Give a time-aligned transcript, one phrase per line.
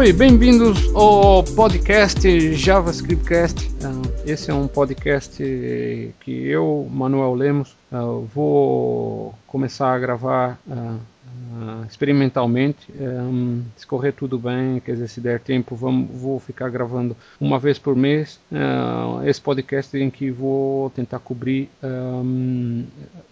[0.00, 3.70] Oi, bem-vindos ao podcast JavaScriptcast.
[3.84, 5.36] Ah, esse é um podcast
[6.20, 8.00] que eu, Manuel Lemos, ah,
[8.34, 10.96] vou começar a gravar ah,
[11.90, 12.90] experimentalmente.
[12.98, 17.58] Um, se correr tudo bem, quer dizer, se der tempo, vamos, vou ficar gravando uma
[17.58, 22.84] vez por mês uh, esse podcast em que vou tentar cobrir um,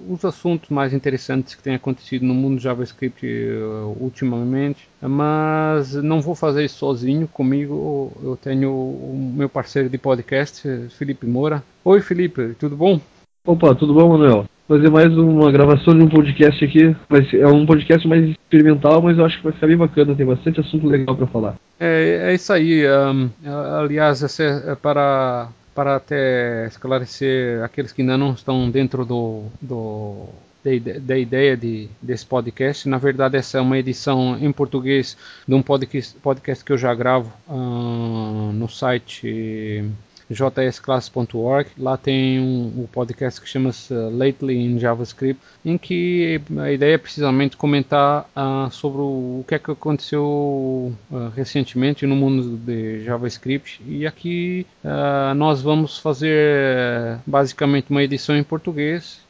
[0.09, 4.89] os assuntos mais interessantes que têm acontecido no mundo JavaScript uh, ultimamente.
[5.01, 7.29] Mas não vou fazer isso sozinho.
[7.29, 11.63] Comigo eu tenho o meu parceiro de podcast, Felipe Moura.
[11.85, 13.01] Oi, Felipe, tudo bom?
[13.47, 14.47] Opa, tudo bom, Manuel?
[14.69, 16.95] Fazer mais uma gravação de um podcast aqui.
[17.35, 20.61] é um podcast mais experimental, mas eu acho que vai ficar bem bacana, tem bastante
[20.61, 21.57] assunto legal para falar.
[21.81, 22.85] É, é isso aí.
[22.87, 23.31] Um,
[23.81, 30.27] aliás, é para, para até esclarecer aqueles que ainda não estão dentro do, do
[30.63, 32.87] da, ideia de, desse podcast.
[32.89, 36.95] Na verdade, essa é uma edição em português de um podcast, podcast que eu já
[36.95, 39.91] gravo no site
[40.31, 41.71] jsclass.org.
[41.79, 46.99] Lá tem um, um podcast que chama-se Lately in JavaScript, em que a ideia é
[46.99, 53.05] precisamente comentar uh, sobre o, o, que é que aconteceu uh, recentemente no mundo de
[53.05, 53.81] JavaScript.
[53.87, 59.21] E aqui uh, nós vamos fazer basicamente uma edição em português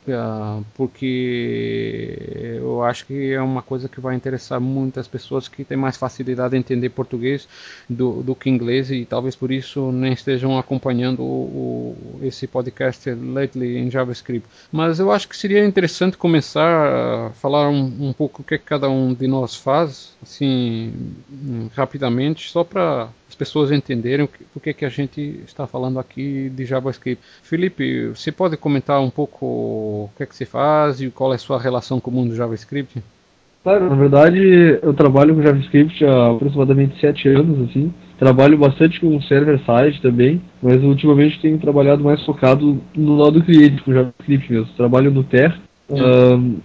[0.74, 5.96] porque eu acho que é uma coisa que vai interessar muitas pessoas que têm mais
[5.96, 7.48] facilidade em entender português
[7.88, 13.10] do, do que inglês e talvez por isso nem estejam acompanhando o, o, esse podcast
[13.10, 14.48] lately em JavaScript.
[14.70, 18.88] Mas eu acho que seria interessante começar a falar um, um pouco o que cada
[18.88, 20.92] um de nós faz, assim,
[21.74, 25.98] rapidamente, só para as pessoas entenderem o que, o que, que a gente está falando
[25.98, 27.22] aqui de JavaScript.
[27.42, 31.36] Felipe, você pode comentar um pouco o que é que você faz e qual é
[31.36, 33.02] a sua relação com o mundo do JavaScript?
[33.62, 34.38] Claro, na verdade
[34.82, 37.92] eu trabalho com JavaScript há aproximadamente sete anos, assim.
[38.18, 43.92] Trabalho bastante com server-side também, mas ultimamente tenho trabalhado mais focado no lado cliente, com
[43.92, 44.68] JavaScript mesmo.
[44.76, 45.54] Trabalho no Ter,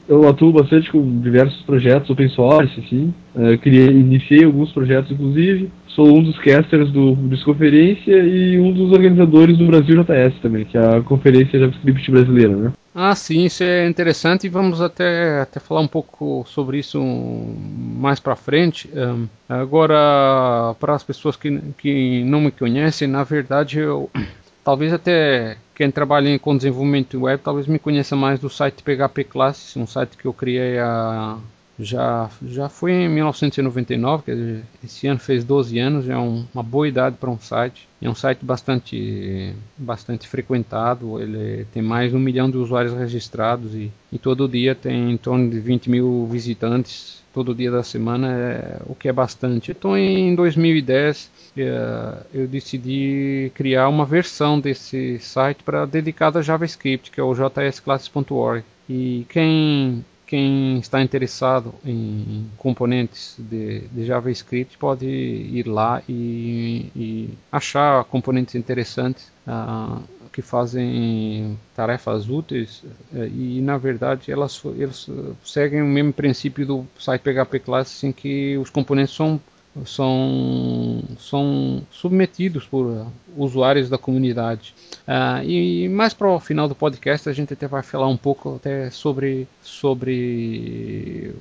[0.10, 3.14] eu atuo bastante com diversos projetos open source, assim.
[3.34, 5.70] Uh, criei, iniciei alguns projetos, inclusive.
[5.88, 10.78] Sou um dos casters do Desconferência e um dos organizadores do Brasil JS também, que
[10.78, 12.74] é a conferência JavaScript brasileira, né?
[12.96, 18.20] Ah, sim, isso é interessante e vamos até, até falar um pouco sobre isso mais
[18.20, 18.88] para frente.
[18.94, 24.12] Um, agora, para as pessoas que, que não me conhecem, na verdade eu
[24.64, 29.76] talvez até quem trabalha com desenvolvimento web talvez me conheça mais do site PHP Classes,
[29.76, 31.38] um site que eu criei a
[31.80, 36.64] já já foi em 1999, quer dizer, esse ano fez 12 anos, é um, uma
[36.64, 37.88] boa idade para um site.
[38.02, 43.74] É um site bastante bastante frequentado, ele tem mais de um milhão de usuários registrados
[43.74, 48.28] e, e todo dia tem em torno de 20 mil visitantes todo dia da semana,
[48.32, 49.72] é, o que é bastante.
[49.72, 57.10] Então em 2010 é, eu decidi criar uma versão desse site para dedicada a JavaScript,
[57.10, 58.64] que é o jsclasses.org.
[58.90, 67.30] E quem quem está interessado em componentes de, de JavaScript pode ir lá e, e
[67.52, 70.02] achar componentes interessantes uh,
[70.32, 72.84] que fazem tarefas úteis
[73.14, 75.08] uh, e na verdade elas, elas
[75.46, 79.40] seguem o mesmo princípio do site PHP Classes em que os componentes são
[79.86, 84.76] são, são submetidos por usuários da comunidade.
[85.08, 88.56] Uh, e mais para o final do podcast a gente até vai falar um pouco
[88.56, 91.34] até sobre, sobre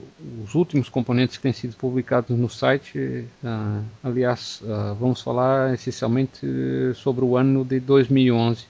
[0.42, 2.98] os últimos componentes que têm sido publicados no site.
[3.44, 6.46] Uh, aliás, uh, vamos falar essencialmente
[6.94, 8.66] sobre o ano de 2011.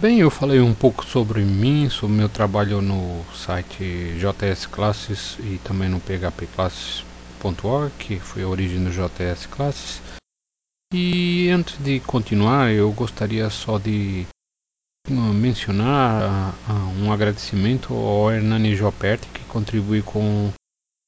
[0.00, 5.58] Bem, eu falei um pouco sobre mim, sobre meu trabalho no site JS Classes e
[5.62, 7.04] também no PHP Classes
[7.98, 10.00] que foi a origem do JS Classes.
[10.94, 14.24] E antes de continuar, eu gostaria só de
[15.10, 20.52] mencionar uh, um agradecimento ao Hernani Joperti, que contribui com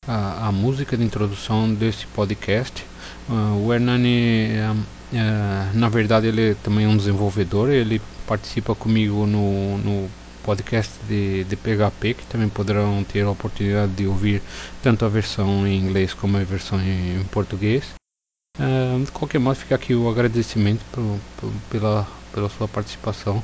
[0.08, 2.84] a, a, música de introdução desse podcast.
[3.28, 4.48] Uh, o Hernani,
[5.12, 10.10] uh, na verdade, ele é também um desenvolvedor, ele participa comigo no, no
[10.44, 14.42] podcast de, de PHP, que também poderão ter a oportunidade de ouvir
[14.82, 17.94] tanto a versão em inglês como a versão em, português.
[18.58, 20.84] Uh, de qualquer modo, fica aqui o agradecimento
[21.70, 23.42] pela, pela sua participação,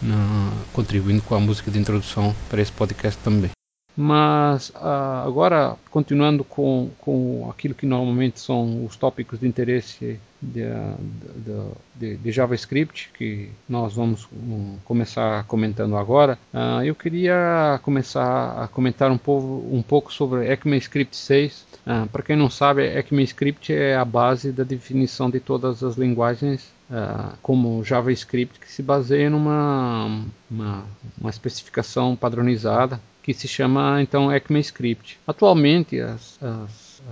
[0.00, 3.50] na, contribuindo com a música de introdução para esse podcast também.
[3.96, 10.64] Mas uh, agora, continuando com, com aquilo que normalmente são os tópicos de interesse de,
[10.64, 18.64] de, de, de JavaScript, que nós vamos um, começar comentando agora, uh, eu queria começar
[18.64, 21.64] a comentar um pouco, um pouco sobre ECMAScript 6.
[21.86, 26.64] Uh, Para quem não sabe, ECMAScript é a base da definição de todas as linguagens
[26.90, 30.84] uh, como JavaScript que se baseia numa uma,
[31.20, 35.18] uma especificação padronizada que se chama então ECMAScript.
[35.26, 37.02] Atualmente as, as,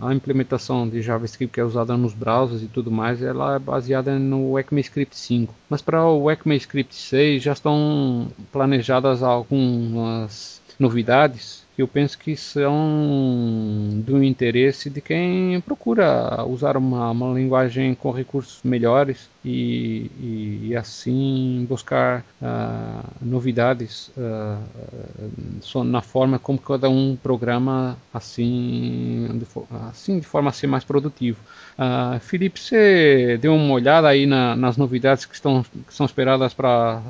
[0.00, 3.58] a, a implementação de JavaScript que é usada nos browsers e tudo mais, ela é
[3.58, 5.54] baseada no ECMAScript 5.
[5.68, 14.22] Mas para o ECMAScript 6 já estão planejadas algumas novidades eu penso que são do
[14.22, 21.66] interesse de quem procura usar uma, uma linguagem com recursos melhores e, e, e assim
[21.68, 29.46] buscar uh, novidades uh, na forma como cada um programa assim de,
[29.90, 31.38] assim de forma a ser mais produtivo.
[31.76, 36.54] Uh, Felipe, você deu uma olhada aí na, nas novidades que, estão, que são esperadas
[36.54, 37.02] para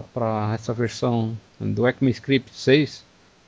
[0.55, 3.05] essa versão do ECMAScript 6?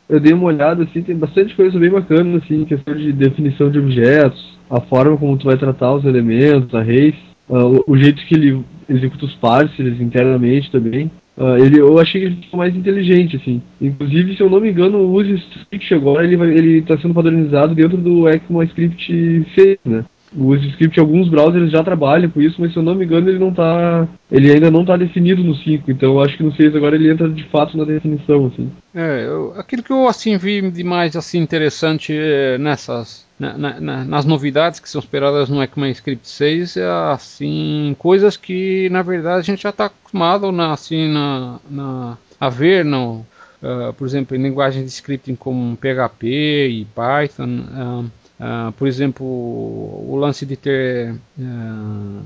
[0.08, 3.79] Eu dei uma olhada, assim, tem bastante coisa bem bacana, assim, questão de definição de
[3.79, 7.14] objetos, a forma como tu vai tratar os elementos, arrays,
[7.49, 11.11] uh, o, o, jeito que ele executa os parsers internamente também.
[11.37, 13.61] Uh, ele, eu achei que ele ficou mais inteligente, assim.
[13.81, 18.29] Inclusive, se eu não me engano, o UseScript agora ele está sendo padronizado dentro do
[18.29, 20.05] ECMAScript 6, né?
[20.34, 23.38] O script alguns browsers já trabalham com isso, mas se eu não me engano ele
[23.38, 26.75] não tá, ele ainda não está definido no 5, então eu acho que no 6
[26.75, 28.70] agora ele entra de fato na definição, assim.
[28.94, 34.05] É, eu, aquilo que eu assim vi de mais assim interessante é nessas na, na,
[34.05, 39.43] nas novidades que são esperadas no ECMAScript 6 é assim coisas que na verdade a
[39.43, 43.26] gente já está acostumado na, assim na, na a ver no
[43.62, 49.25] uh, por exemplo em linguagens de scripting como PHP e Python uh, Uh, por exemplo,
[49.25, 52.23] o lance de ter uh,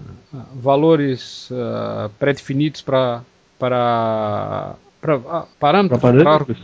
[0.57, 3.23] valores uh, pré-definidos para
[3.61, 4.75] para
[5.59, 6.01] parâmetros,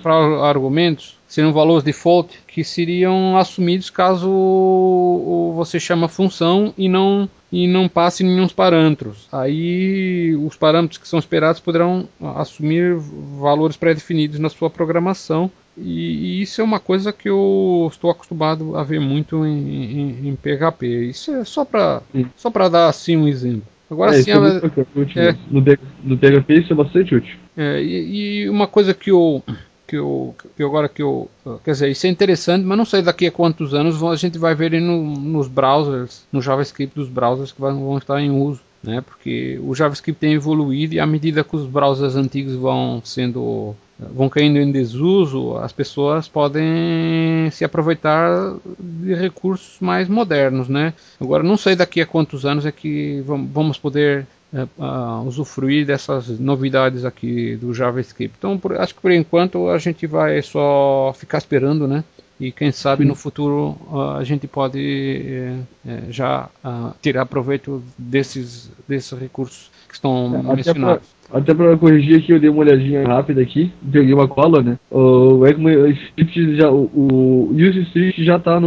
[0.02, 7.68] para argumentos, seriam valores default que seriam assumidos caso você chama função e não e
[7.68, 9.28] não passe nenhum parâmetros.
[9.30, 12.96] Aí os parâmetros que são esperados poderão assumir
[13.38, 18.76] valores pré-definidos na sua programação e, e, isso é uma coisa que eu estou acostumado
[18.76, 20.86] a ver muito em, em, em PHP.
[21.10, 22.02] Isso é só para
[22.36, 23.64] só para dar assim um exemplo.
[23.90, 25.62] Agora é, sim, é é, no,
[26.02, 27.36] no PHP isso é bastante útil.
[27.56, 29.42] É, e, e, uma coisa que eu
[29.86, 31.30] que eu, que agora que eu
[31.64, 34.54] quer dizer isso é interessante, mas não sei daqui a quantos anos a gente vai
[34.54, 39.00] ver no, nos browsers, no JavaScript dos browsers que vão, vão estar em uso né?
[39.00, 44.28] Porque o JavaScript tem evoluído e à medida que os browsers antigos vão sendo vão
[44.28, 50.92] caindo em desuso, as pessoas podem se aproveitar de recursos mais modernos, né?
[51.20, 57.04] Agora não sei daqui a quantos anos é que vamos poder uh, usufruir dessas novidades
[57.04, 58.34] aqui do JavaScript.
[58.38, 62.04] Então, por, acho que por enquanto a gente vai só ficar esperando, né?
[62.38, 65.58] e quem sabe no futuro uh, a gente pode eh,
[65.88, 71.08] eh, já uh, tirar proveito desses, desses recursos que estão é, mencionados.
[71.32, 74.78] Até para corrigir aqui, eu dei uma olhadinha rápida aqui, peguei uma cola, né?
[74.90, 78.58] O ECMAScript já, o, o UseScript já está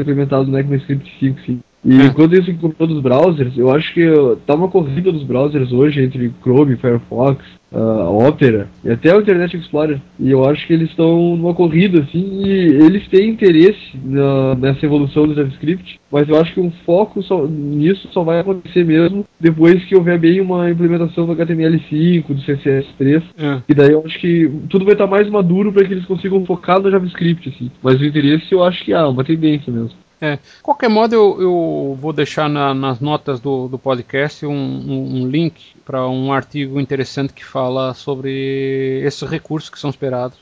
[0.00, 1.60] implementado no ECMAScript 5, sim.
[1.84, 2.10] E é.
[2.10, 4.04] quando isso com todos os browsers, eu acho que
[4.44, 9.56] tá uma corrida dos browsers hoje entre Chrome, Firefox, uh, Opera e até o Internet
[9.56, 10.00] Explorer.
[10.18, 12.50] E eu acho que eles estão numa corrida, assim, e
[12.84, 17.46] eles têm interesse na, nessa evolução do JavaScript, mas eu acho que um foco só,
[17.46, 23.22] nisso só vai acontecer mesmo depois que houver bem uma implementação do HTML5, do CSS3,
[23.38, 23.62] é.
[23.68, 26.80] e daí eu acho que tudo vai estar mais maduro para que eles consigam focar
[26.80, 27.70] no JavaScript, assim.
[27.82, 30.05] Mas o interesse eu acho que há, uma tendência mesmo.
[30.20, 35.22] É, qualquer modo, eu, eu vou deixar na, nas notas do, do podcast um, um,
[35.22, 40.38] um link para um artigo interessante que fala sobre esses recursos que são esperados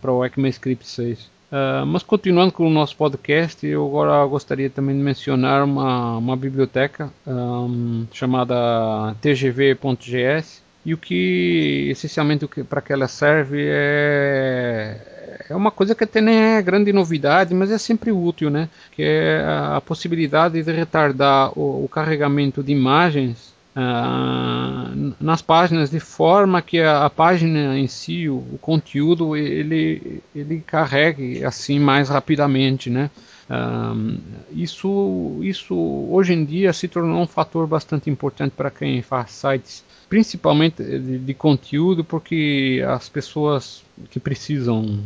[0.00, 1.18] para o ECMAScript 6.
[1.18, 6.18] Uh, ah, mas continuando com o nosso podcast, eu agora gostaria também de mencionar uma,
[6.18, 15.15] uma biblioteca um, chamada tgv.gs e o que essencialmente para que ela serve é
[15.48, 18.68] é uma coisa que até nem é grande novidade, mas é sempre útil, né?
[18.92, 26.00] Que é a possibilidade de retardar o, o carregamento de imagens uh, nas páginas de
[26.00, 32.08] forma que a, a página em si, o, o, conteúdo, ele, ele carregue assim mais
[32.08, 33.10] rapidamente, né?
[33.48, 34.18] Um,
[34.50, 35.74] isso, isso
[36.10, 41.18] hoje em dia se tornou um fator bastante importante para quem faz sites, principalmente de,
[41.18, 45.00] de, conteúdo, porque as pessoas que precisam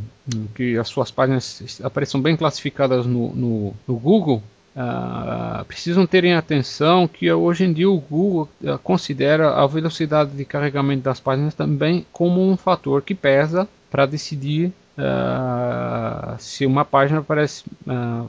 [0.55, 7.09] que as suas páginas apareçam bem classificadas no, no, no Google Uh, precisam terem atenção
[7.09, 12.07] que hoje em dia o Google uh, considera a velocidade de carregamento das páginas também
[12.13, 17.65] como um fator que pesa para decidir uh, se uma página parece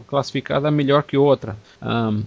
[0.08, 1.56] classificada melhor que outra.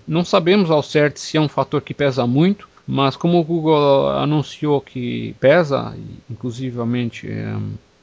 [0.07, 4.11] não sabemos ao certo se é um fator que pesa muito, mas como o Google
[4.11, 5.97] anunciou que pesa,
[6.31, 7.29] inclusivamente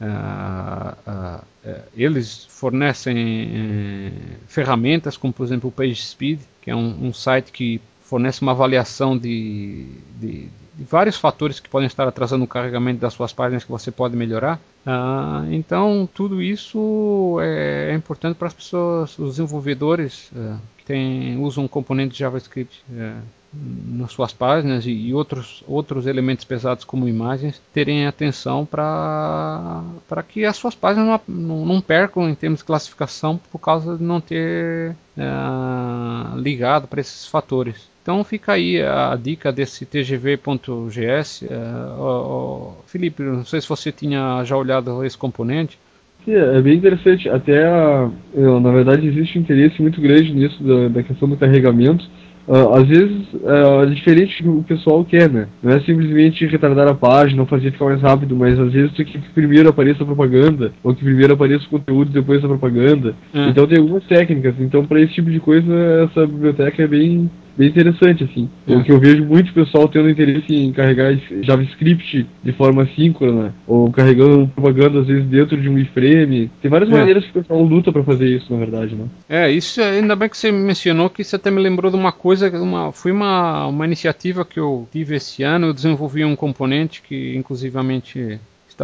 [0.01, 4.11] Uh, uh, uh, eles fornecem
[4.47, 9.15] ferramentas como por exemplo o PageSpeed, que é um, um site que fornece uma avaliação
[9.15, 9.85] de,
[10.19, 13.91] de, de, vários fatores que podem estar atrasando o carregamento das suas páginas que você
[13.91, 14.59] pode melhorar.
[15.51, 20.31] então tudo isso é, é importante para as pessoas, os desenvolvedores
[20.79, 22.83] que tem, usam um componente JavaScript
[23.53, 29.83] nas suas páginas e, e, outros, outros elementos pesados como imagens terem atenção para
[30.27, 34.21] que as suas páginas não, não, percam em termos de classificação por causa de não
[34.21, 35.23] ter é,
[36.37, 37.89] ligado para esses fatores.
[38.01, 41.45] Então fica aí a dica desse tgv.gs.
[41.45, 41.57] É,
[42.87, 45.77] Felipe, não sei se você tinha já olhado esse componente.
[46.23, 47.27] Sim, é bem interessante.
[47.27, 47.63] Até,
[48.33, 52.20] eu, na verdade, existe um interesse muito grande nisso da, da questão do carregamento Uh,
[52.47, 55.47] às vezes uh, é diferente do que o pessoal quer, né?
[55.61, 59.05] Não é simplesmente retardar a página ou fazer ficar mais rápido, mas às vezes tu
[59.05, 62.47] quer que primeiro apareça a propaganda, ou que primeiro apareça o conteúdo e depois a
[62.47, 63.15] propaganda.
[63.33, 63.49] Hum.
[63.49, 64.55] Então tem algumas técnicas.
[64.59, 68.49] Então para esse tipo de coisa essa biblioteca é bem bem interessante, assim.
[68.67, 68.75] É.
[68.75, 73.91] O que eu vejo muito pessoal tendo interesse em carregar JavaScript de forma síncrona, ou
[73.91, 76.49] carregando propaganda às vezes dentro de um iframe.
[76.61, 76.93] Tem várias é.
[76.93, 79.05] maneiras que o pessoal luta para fazer isso, na verdade, né?
[79.29, 82.49] É, isso ainda bem que você mencionou que isso até me lembrou de uma coisa,
[82.61, 87.35] uma, foi uma, uma iniciativa que eu tive esse ano, eu desenvolvi um componente que
[87.35, 88.39] inclusivamente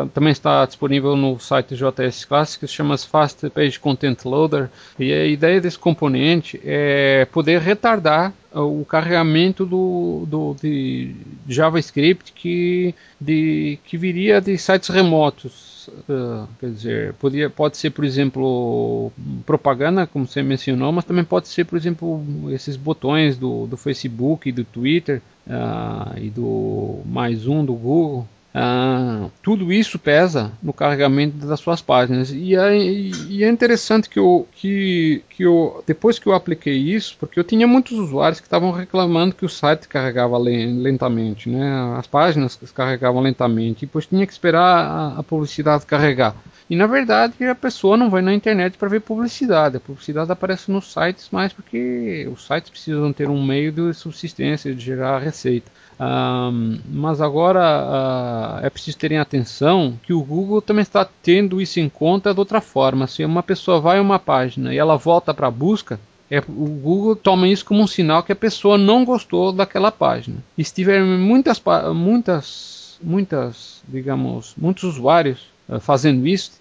[0.05, 4.69] também está disponível no site JS Classic, que se chama Fast Page Content Loader.
[4.99, 11.15] E a ideia desse componente é poder retardar o carregamento do, do de
[11.47, 15.89] JavaScript que, de, que viria de sites remotos.
[16.09, 19.09] Uh, quer dizer, podia, pode ser, por exemplo,
[19.45, 24.51] propaganda, como você mencionou, mas também pode ser, por exemplo, esses botões do, do Facebook,
[24.51, 28.27] do Twitter uh, e do mais um do Google
[28.59, 32.31] ah, tudo isso pesa no carregamento das suas páginas.
[32.31, 37.15] E é, e é interessante que eu, que, que eu, depois que eu apliquei isso,
[37.19, 41.95] porque eu tinha muitos usuários que estavam reclamando que o site carregava lentamente, né?
[41.97, 46.35] as páginas carregavam lentamente, e depois tinha que esperar a, a publicidade carregar.
[46.67, 49.77] E na verdade a pessoa não vai na internet para ver publicidade.
[49.77, 54.73] A publicidade aparece nos sites mais porque os sites precisam ter um meio de subsistência,
[54.73, 55.71] de gerar receita.
[55.99, 61.79] Um, mas agora uh, é preciso terem atenção que o Google também está tendo isso
[61.79, 63.07] em conta de outra forma.
[63.07, 65.99] Se uma pessoa vai a uma página e ela volta para a busca,
[66.29, 70.37] é, o Google toma isso como um sinal que a pessoa não gostou daquela página.
[70.57, 71.61] E se tiver muitas,
[71.95, 76.51] muitas, muitas, digamos, muitos usuários fazendo isso,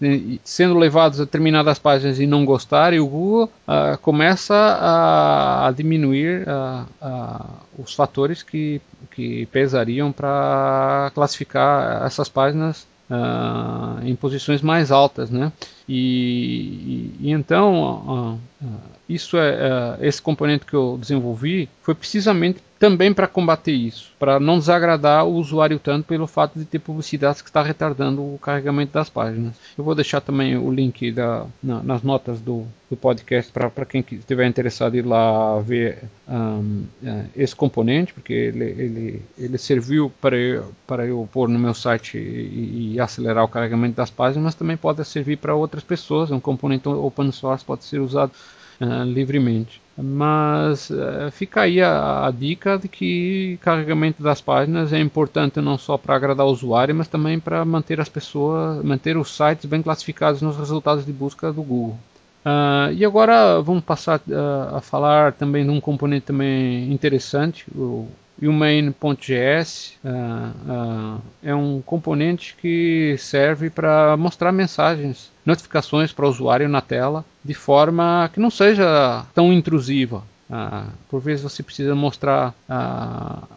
[0.43, 6.47] sendo levados a determinadas páginas e não gostarem, o Google uh, começa a, a diminuir
[6.49, 7.45] uh,
[7.79, 8.81] os fatores que
[9.17, 15.51] que pesariam para classificar essas páginas uh, em posições mais altas, né?
[15.89, 23.13] E, e, então uh, uh, isso é esse componente que eu desenvolvi foi precisamente também
[23.13, 27.49] para combater isso, para não desagradar o usuário tanto pelo fato de ter publicidades que
[27.49, 29.55] está retardando o carregamento das páginas.
[29.77, 34.05] Eu vou deixar também o link da, na, nas notas do, do podcast para quem
[34.13, 40.37] estiver interessado ir lá ver um, é, esse componente, porque ele, ele, ele serviu para
[40.37, 44.55] eu, para eu pôr no meu site e, e acelerar o carregamento das páginas, mas
[44.55, 46.31] também pode servir para outras pessoas.
[46.31, 48.33] É um componente open source, pode ser usado
[48.81, 49.81] uh, livremente.
[49.97, 55.79] Mas uh, fica aí a, a, dica de que carregamento das páginas é importante não
[55.79, 59.83] só para agradar o usuário, mas também para manter as pessoas, manter os sites bem
[59.83, 61.99] classificados nos resultados de busca do Google.
[62.45, 68.07] Uh, e agora vamos passar uh, a falar também de um componente também interessante, o
[68.41, 76.27] e o main.js uh, uh, é um componente que serve para mostrar mensagens, notificações para
[76.27, 80.23] o usuário na tela de forma que não seja tão intrusiva.
[80.49, 82.55] Uh, por vezes você precisa mostrar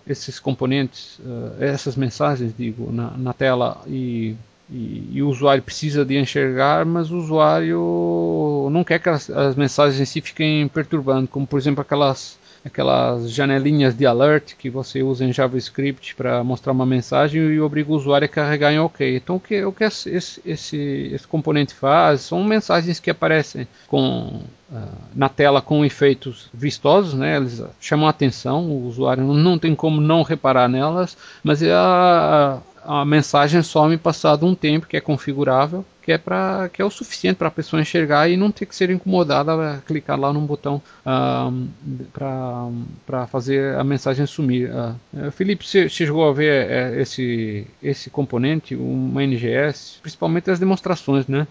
[0.07, 1.19] esses componentes,
[1.59, 4.35] essas mensagens, digo, na, na tela e
[4.71, 9.55] e, e, o usuário precisa de enxergar, mas o usuário não quer que as, as
[9.55, 15.01] mensagens em si fiquem perturbando, como por exemplo aquelas aquelas janelinhas de alert que você
[15.01, 19.15] usa em JavaScript para mostrar uma mensagem e obriga o usuário a carregar em OK.
[19.15, 20.09] Então o que, o que esse,
[20.45, 20.77] esse,
[21.13, 24.77] esse componente faz são mensagens que aparecem com, uh,
[25.15, 27.37] na tela com efeitos vistosos, né?
[27.37, 33.05] eles chamam a atenção, o usuário não tem como não reparar nelas, mas a, a
[33.05, 37.37] mensagem some passado um tempo que é configurável, que é para que é o suficiente
[37.37, 40.81] para a pessoa enxergar e não ter que ser incomodada a clicar lá num botão
[41.05, 41.67] uh,
[42.13, 44.71] para fazer a mensagem sumir.
[44.71, 51.27] Uh, Felipe, você, chegou a ver uh, esse esse componente, uma NGS, principalmente as demonstrações,
[51.27, 51.47] né?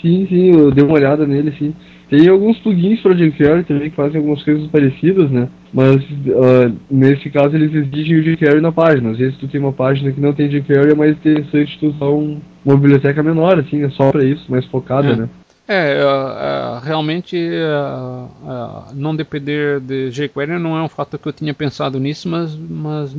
[0.00, 1.74] Sim, sim, eu dei uma olhada nele, sim.
[2.08, 5.48] Tem alguns plugins para jQuery também que fazem algumas coisas parecidas, né?
[5.72, 9.10] Mas uh, nesse caso eles exigem o jQuery na página.
[9.10, 12.10] Às vezes tu tem uma página que não tem jQuery, é mais interessante tu usar
[12.10, 15.16] um, uma biblioteca menor, assim, é só para isso, mais focada, é.
[15.16, 15.28] né?
[15.66, 21.32] É, uh, uh, realmente uh, não depender de jQuery não é um fato que eu
[21.32, 23.16] tinha pensado nisso, mas, mas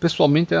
[0.00, 0.54] pessoalmente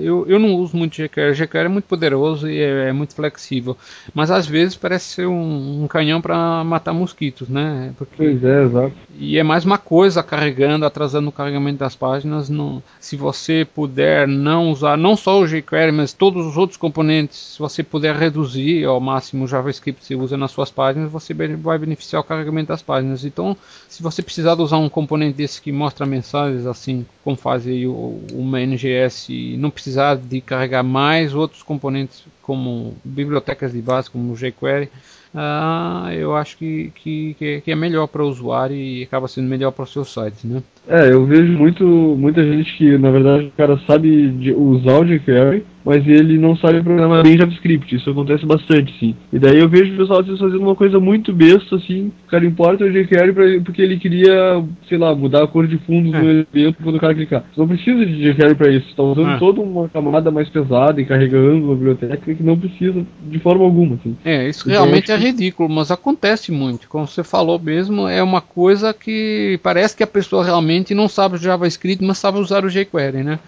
[0.00, 1.34] eu, eu não uso muito jQuery.
[1.34, 3.76] jQuery é muito poderoso e é, é muito flexível,
[4.14, 7.92] mas às vezes parece ser um, um canhão para matar mosquitos, né?
[7.96, 8.92] Porque, pois é, exato.
[9.18, 12.48] E é mais uma coisa carregando, atrasando o carregamento das páginas.
[12.48, 17.54] Não, se você puder não usar não só o jQuery, mas todos os outros componentes,
[17.54, 21.34] se você puder reduzir ao máximo o JavaScript que você usa nas suas páginas, você
[21.34, 23.24] vai beneficiar o carregamento das páginas.
[23.24, 23.56] Então,
[23.88, 28.58] se você precisar usar um componente desse que mostra mensagens, assim como faz aí uma
[28.58, 34.34] NGS, e não precisar de carregar mais outros componentes como bibliotecas de base, como o
[34.34, 34.88] jQuery,
[35.34, 39.70] uh, eu acho que, que, que é melhor para o usuário e acaba sendo melhor
[39.70, 40.62] para os seus sites, né?
[40.88, 45.62] É, eu vejo muito, muita gente que, na verdade, o cara sabe usar o jQuery,
[45.84, 47.94] mas ele não sabe programar bem JavaScript.
[47.94, 49.14] Isso acontece bastante, sim.
[49.32, 52.10] E daí eu vejo o pessoal fazendo uma coisa muito besta, assim.
[52.26, 55.78] O cara importa o jQuery pra, porque ele queria, sei lá, mudar a cor de
[55.78, 56.20] fundo é.
[56.20, 57.44] do elemento quando o cara clicar.
[57.54, 58.88] Você não precisa de jQuery para isso.
[58.88, 59.38] Você tá usando é.
[59.38, 63.96] toda uma camada mais pesada e carregando uma biblioteca que não precisa de forma alguma,
[63.96, 64.16] assim.
[64.24, 66.88] É, isso então, realmente é ridículo, mas acontece muito.
[66.88, 71.36] Como você falou mesmo, é uma coisa que parece que a pessoa realmente não sabe
[71.36, 73.38] JavaScript, mas sabe usar o jQuery, né?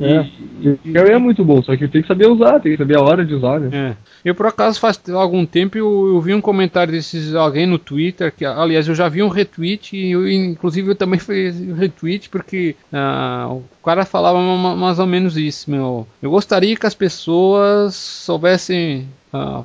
[0.00, 3.24] É, é muito bom, só que tem que saber usar, tem que saber a hora
[3.24, 3.68] de usar, né?
[3.72, 3.96] É.
[4.24, 8.32] Eu, por acaso, faz algum tempo eu, eu vi um comentário desses alguém no Twitter,
[8.34, 12.76] que, aliás, eu já vi um retweet, e eu, inclusive eu também fiz retweet, porque
[12.92, 14.38] uh, o cara falava
[14.76, 16.06] mais ou menos isso, meu.
[16.22, 19.64] Eu gostaria que as pessoas soubessem uh,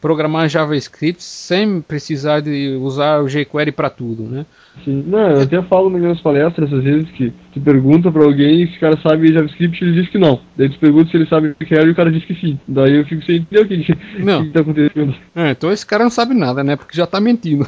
[0.00, 4.46] programar JavaScript sem precisar de usar o jQuery para tudo, né?
[4.84, 5.04] Sim.
[5.06, 8.76] Não, eu até falo nas minhas palestras às vezes que tu pergunta para alguém se
[8.76, 10.40] o cara sabe JavaScript ele diz que não.
[10.56, 12.58] Daí tu pergunta se ele sabe o que quer e o cara diz que sim.
[12.68, 15.14] Daí eu fico sem entender o que, que, que tá acontecendo.
[15.34, 16.76] É, então esse cara não sabe nada, né?
[16.76, 17.66] Porque já tá mentindo.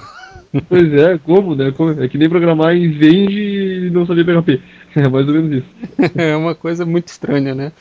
[0.68, 1.72] Pois é, como, né?
[2.00, 4.60] É que nem programar em Vende e não saber PHP.
[4.94, 6.12] É mais ou menos isso.
[6.16, 7.72] é uma coisa muito estranha, né?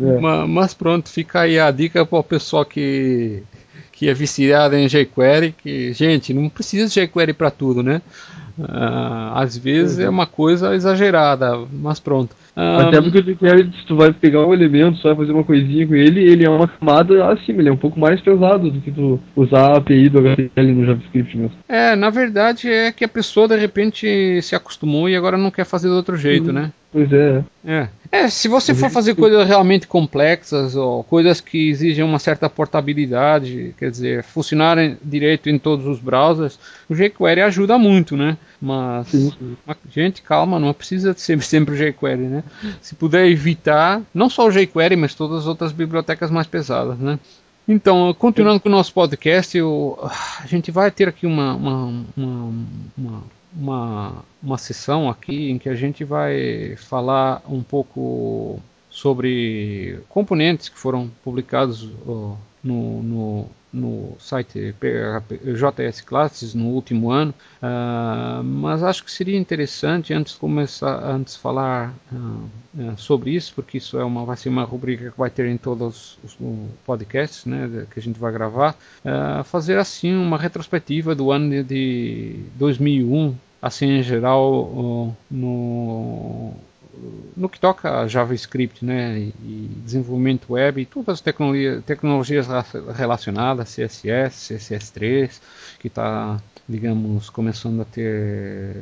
[0.00, 0.18] É.
[0.18, 3.42] Mas, mas, pronto, fica aí a dica para o pessoal que,
[3.92, 8.00] que é viciado em jQuery, que, gente, não precisa de jQuery para tudo, né?
[8.58, 10.04] Uh, às vezes é.
[10.04, 12.34] é uma coisa exagerada, mas pronto.
[12.58, 15.44] Uh, Até porque o jQuery, se tu vai pegar um elemento, só vai fazer uma
[15.44, 18.80] coisinha com ele, ele é uma camada assim, ele é um pouco mais pesado do
[18.80, 21.56] que tu usar a API do HTML no JavaScript mesmo.
[21.68, 25.64] É, na verdade é que a pessoa de repente se acostumou e agora não quer
[25.64, 26.72] fazer de outro jeito, hum, né?
[26.90, 27.44] Pois é.
[27.66, 27.88] É.
[28.10, 33.74] É, se você for fazer coisas realmente complexas ou coisas que exigem uma certa portabilidade,
[33.78, 38.38] quer dizer, funcionarem direito em todos os browsers, o jQuery ajuda muito, né?
[38.58, 39.08] Mas,
[39.90, 42.44] gente, calma, não precisa ser sempre o jQuery, né?
[42.80, 47.18] Se puder evitar, não só o jQuery, mas todas as outras bibliotecas mais pesadas, né?
[47.68, 52.54] Então, continuando com o nosso podcast, eu, a gente vai ter aqui uma, uma, uma,
[52.96, 53.22] uma
[53.54, 60.78] uma, uma sessão aqui em que a gente vai falar um pouco sobre componentes que
[60.78, 61.88] foram publicados
[62.62, 64.74] no, no, no site
[65.44, 71.34] JS Classes no último ano, uh, mas acho que seria interessante antes de começar, antes
[71.34, 75.30] de falar uh, sobre isso, porque isso é uma vai ser uma rubrica que vai
[75.30, 76.36] ter em todos os,
[76.84, 82.36] podcasts, né, que a gente vai gravar, uh, fazer assim uma retrospectiva do ano de
[82.56, 86.54] 2001 assim em geral no
[87.36, 92.46] no que toca a JavaScript, né, e desenvolvimento web e todas as tecnologias, tecnologias
[92.94, 95.40] relacionadas, CSS, CSS3,
[95.78, 98.76] que está, digamos, começando a ter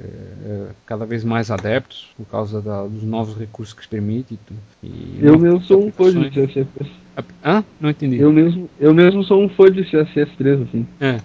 [0.44, 4.38] é, cada vez mais adeptos por causa da, dos novos recursos que permite.
[4.82, 7.05] E eu, eu sou um fã de CSS.
[7.44, 7.64] Hã?
[7.80, 8.20] Não entendi.
[8.20, 10.86] Eu mesmo, eu mesmo sou um fã de CSS3, assim.
[11.00, 11.20] É.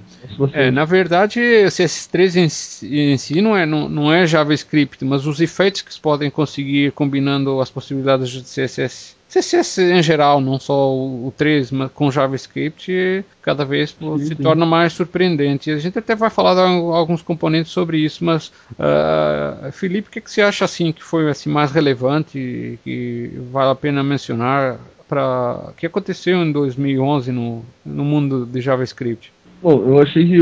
[0.54, 2.36] é na verdade, o CSS3
[2.84, 6.30] em, em, si não é, não, não é JavaScript, mas os efeitos que se podem
[6.30, 12.12] conseguir combinando as possibilidades de CSS CSS em geral, não só o 3, mas com
[12.12, 14.36] JavaScript, cada vez sim, se sim.
[14.36, 15.72] torna mais surpreendente.
[15.72, 20.20] A gente até vai falar de alguns componentes sobre isso, mas uh, Felipe, o que,
[20.20, 24.78] que você acha assim que foi assim mais relevante, que vale a pena mencionar
[25.12, 29.30] para que aconteceu em 2011 no, no mundo de JavaScript?
[29.62, 30.38] Bom, eu achei que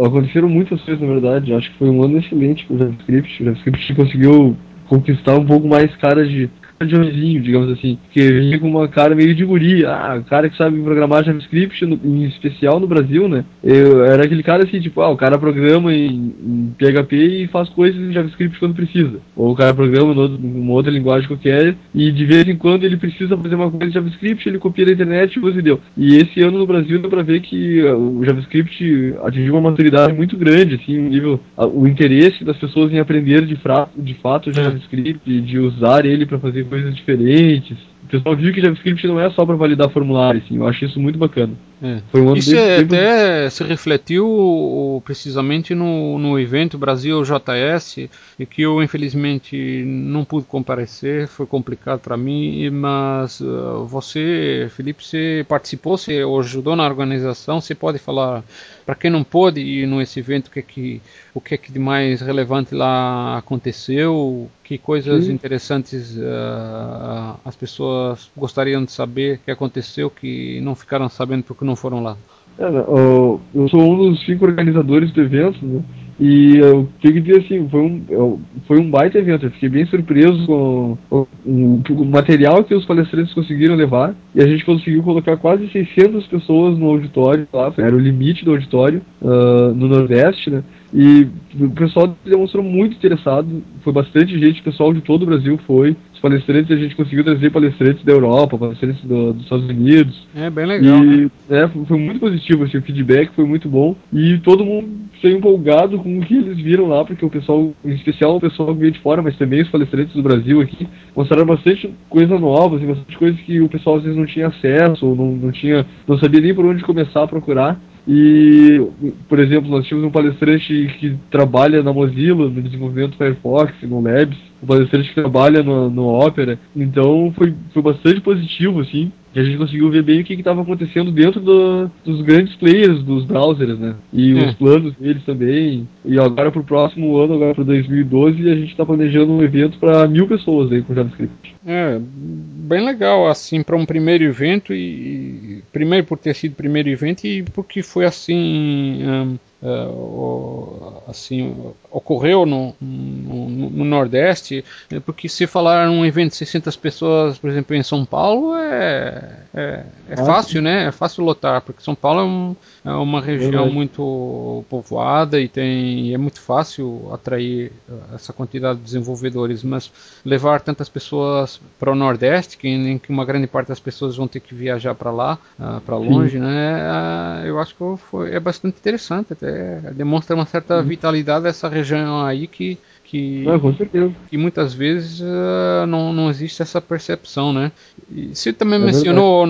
[0.00, 1.52] aconteceram muitas coisas na verdade.
[1.52, 3.42] Acho que foi um ano excelente com o JavaScript.
[3.42, 4.56] O JavaScript conseguiu
[4.88, 6.48] conquistar um pouco mais cara de
[6.88, 10.56] Joãozinho, digamos assim, que vinha com uma cara meio de guri, ah, o cara que
[10.56, 13.44] sabe programar JavaScript, no, em especial no Brasil, né?
[13.62, 17.68] Eu era aquele cara assim, tipo, ah, o cara programa em, em PHP e faz
[17.70, 19.18] coisas em JavaScript quando precisa.
[19.36, 22.96] Ou o cara programa em uma outra linguagem qualquer e de vez em quando ele
[22.96, 25.80] precisa fazer uma coisa em JavaScript, ele copia na internet e usa e deu.
[25.96, 30.12] E esse ano no Brasil deu pra ver que uh, o JavaScript atingiu uma maturidade
[30.12, 34.52] muito grande, assim, nível, o interesse das pessoas em aprender de, fra, de fato o
[34.52, 37.76] JavaScript, de usar ele para fazer coisas diferentes.
[38.04, 40.98] O pessoal viu que JavaScript não é só para validar formulário, assim, eu acho isso
[40.98, 41.52] muito bacana.
[41.82, 42.00] É.
[42.16, 48.80] Um Isso é, até se refletiu precisamente no, no evento Brasil JS, e que eu
[48.80, 56.22] infelizmente não pude comparecer, foi complicado para mim, mas uh, você, Felipe, você participou, você
[56.38, 58.44] ajudou na organização, você pode falar
[58.86, 61.02] para quem não pôde ir nesse evento o que é que
[61.34, 65.32] o que é que de mais relevante lá aconteceu, que coisas Sim.
[65.32, 71.71] interessantes uh, as pessoas gostariam de saber que aconteceu que não ficaram sabendo porque não
[71.72, 72.16] não foram lá?
[72.58, 75.82] É, né, eu sou um dos cinco organizadores do evento, né?
[76.20, 79.46] E eu tenho que dizer assim, foi um, foi um baita evento.
[79.46, 84.14] Eu fiquei bem surpreso com o, o, material que os palestrantes conseguiram levar.
[84.34, 88.52] E a gente conseguiu colocar quase 600 pessoas no auditório lá, era o limite do
[88.52, 90.62] auditório, uh, no Nordeste, né?
[90.92, 91.26] E
[91.58, 95.96] o pessoal demonstrou muito interessado, foi bastante gente, o pessoal de todo o Brasil foi.
[96.12, 100.28] Os palestrantes, a gente conseguiu trazer palestrantes da Europa, palestrantes do, dos Estados Unidos.
[100.36, 101.02] É, bem legal.
[101.02, 101.30] E, né?
[101.48, 103.96] é, foi muito positivo, assim, o feedback foi muito bom.
[104.12, 104.88] E todo mundo
[105.20, 108.74] foi empolgado com o que eles viram lá, porque o pessoal, em especial o pessoal
[108.74, 112.76] que veio de fora, mas também os palestrantes do Brasil aqui, mostraram bastante coisa nova,
[112.76, 115.86] assim, bastante coisas que o pessoal às vezes não tinha acesso, ou não, não tinha,
[116.06, 117.80] não sabia nem por onde começar a procurar.
[118.06, 118.84] E,
[119.28, 124.36] por exemplo, nós tínhamos um palestrante que trabalha na Mozilla, no desenvolvimento Firefox, no Labs,
[124.62, 126.58] um palestrante que trabalha no, no Opera.
[126.74, 129.10] Então foi, foi bastante positivo, assim.
[129.34, 133.02] E a gente conseguiu ver bem o que estava acontecendo dentro do, dos grandes players
[133.02, 133.94] dos browsers, né?
[134.12, 134.46] E é.
[134.46, 135.88] os planos deles também.
[136.04, 139.78] E agora para o próximo ano, agora para 2012, a gente está planejando um evento
[139.78, 141.54] para mil pessoas aí com JavaScript.
[141.66, 144.74] É, bem legal, assim, para um primeiro evento.
[144.74, 149.02] E, primeiro por ter sido primeiro evento e porque foi assim.
[149.02, 156.36] Um, uh, assim ocorreu no, no, no, Nordeste, é porque se falar um evento de
[156.36, 160.86] 600 pessoas, por exemplo, em São Paulo, é, é, é fácil, né?
[160.86, 166.14] É fácil lotar, porque São Paulo é, um, é uma região muito povoada e tem
[166.14, 167.70] é muito fácil atrair
[168.14, 169.92] essa quantidade de desenvolvedores, mas
[170.24, 174.26] levar tantas pessoas para o Nordeste, que, em que uma grande parte das pessoas vão
[174.26, 176.44] ter que viajar para lá, uh, para longe, Sim.
[176.44, 176.82] né?
[176.82, 180.84] Uh, eu acho que foi, é bastante interessante até demonstra uma certa uhum.
[180.84, 182.78] vitalidade dessa região aí que
[183.12, 184.10] que, ah, com certeza.
[184.30, 187.70] que muitas vezes uh, não, não existe essa percepção, né?
[188.10, 189.46] E você também é mencionou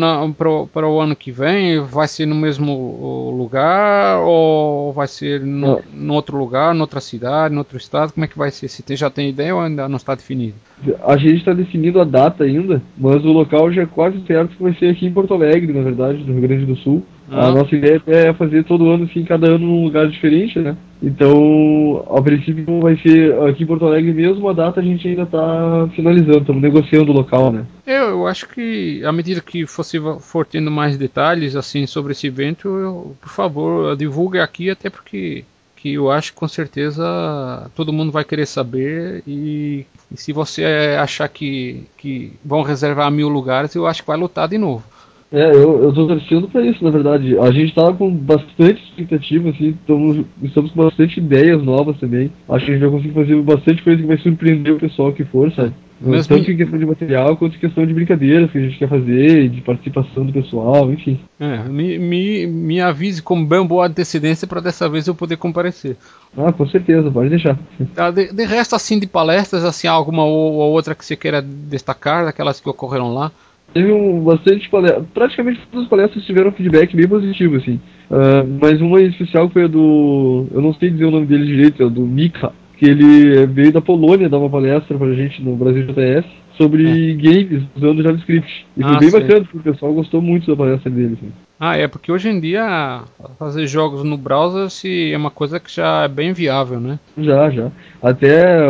[0.73, 6.13] para o ano que vem, vai ser no mesmo lugar ou vai ser no, no,
[6.13, 8.13] outro lugar, noutra cidade, no outro estado?
[8.13, 8.67] Como é que vai ser?
[8.67, 10.57] Você já tem ideia ou ainda não está definido?
[11.05, 14.63] A gente está definindo a data ainda, mas o local já é quase certo que
[14.63, 17.05] vai ser aqui em Porto Alegre, na verdade, no Rio Grande do Sul.
[17.33, 17.49] Ah.
[17.49, 20.77] A nossa ideia é fazer todo ano, assim, cada ano num lugar diferente, né?
[21.03, 25.23] Então, ao princípio vai ser aqui em Porto Alegre mesmo, a data a gente ainda
[25.23, 27.65] está finalizando, estamos negociando o local, né?
[27.87, 32.27] Eu, eu acho que à medida que você for tendo mais detalhes assim sobre esse
[32.27, 35.45] evento, eu, por favor, divulgue aqui, até porque
[35.83, 40.65] que eu acho que com certeza todo mundo vai querer saber e, e se você
[40.97, 44.85] achar que, que vão reservar mil lugares, eu acho que vai lotar de novo.
[45.33, 47.39] É, eu, eu tô torcendo pra isso, na verdade.
[47.39, 52.31] A gente tava com bastante expectativa, assim, estamos, estamos com bastante ideias novas também.
[52.49, 55.25] Acho que a gente vai conseguir fazer bastante coisa que vai surpreender o pessoal que
[55.25, 55.73] for, sabe?
[56.05, 58.89] Mesmo Tanto em questão de material quanto em questão de brincadeiras que a gente quer
[58.89, 61.19] fazer, de participação do pessoal, enfim.
[61.39, 65.97] É, me, me, me avise com bem boa antecedência para dessa vez eu poder comparecer.
[66.37, 67.57] Ah, com certeza, pode deixar.
[67.95, 71.41] Tá, de, de resto, assim, de palestras, assim, alguma ou, ou outra que você queira
[71.41, 73.31] destacar, daquelas que ocorreram lá?
[73.73, 77.81] Teve um, bastante palestra, praticamente todas as palestras tiveram feedback bem positivo, assim.
[78.11, 81.47] Uh, mas uma em especial foi a do, eu não sei dizer o nome dele
[81.47, 85.57] direito, é do Mika, que ele veio da Polônia dar uma palestra pra gente no
[85.57, 86.25] Brasil JS
[86.57, 87.15] sobre é.
[87.15, 88.67] games usando JavaScript.
[88.77, 89.21] E foi ah, bem sim.
[89.21, 91.15] bacana, porque o pessoal gostou muito da palestra dele.
[91.15, 91.33] Assim.
[91.65, 93.05] Ah, é porque hoje em dia
[93.39, 96.99] fazer jogos no browser se é uma coisa que já é bem viável, né?
[97.17, 97.71] Já, já.
[98.03, 98.67] Até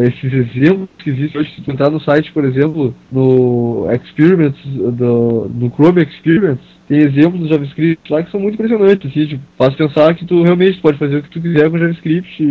[0.00, 5.48] esses exemplos que existem hoje, se tu entrar no site, por exemplo, no Experiments, do,
[5.48, 9.74] no Chrome Experiments, tem exemplos do JavaScript lá que são muito impressionantes, assim, tipo, faz
[9.74, 12.44] pensar que tu realmente pode fazer o que tu quiser com JavaScript,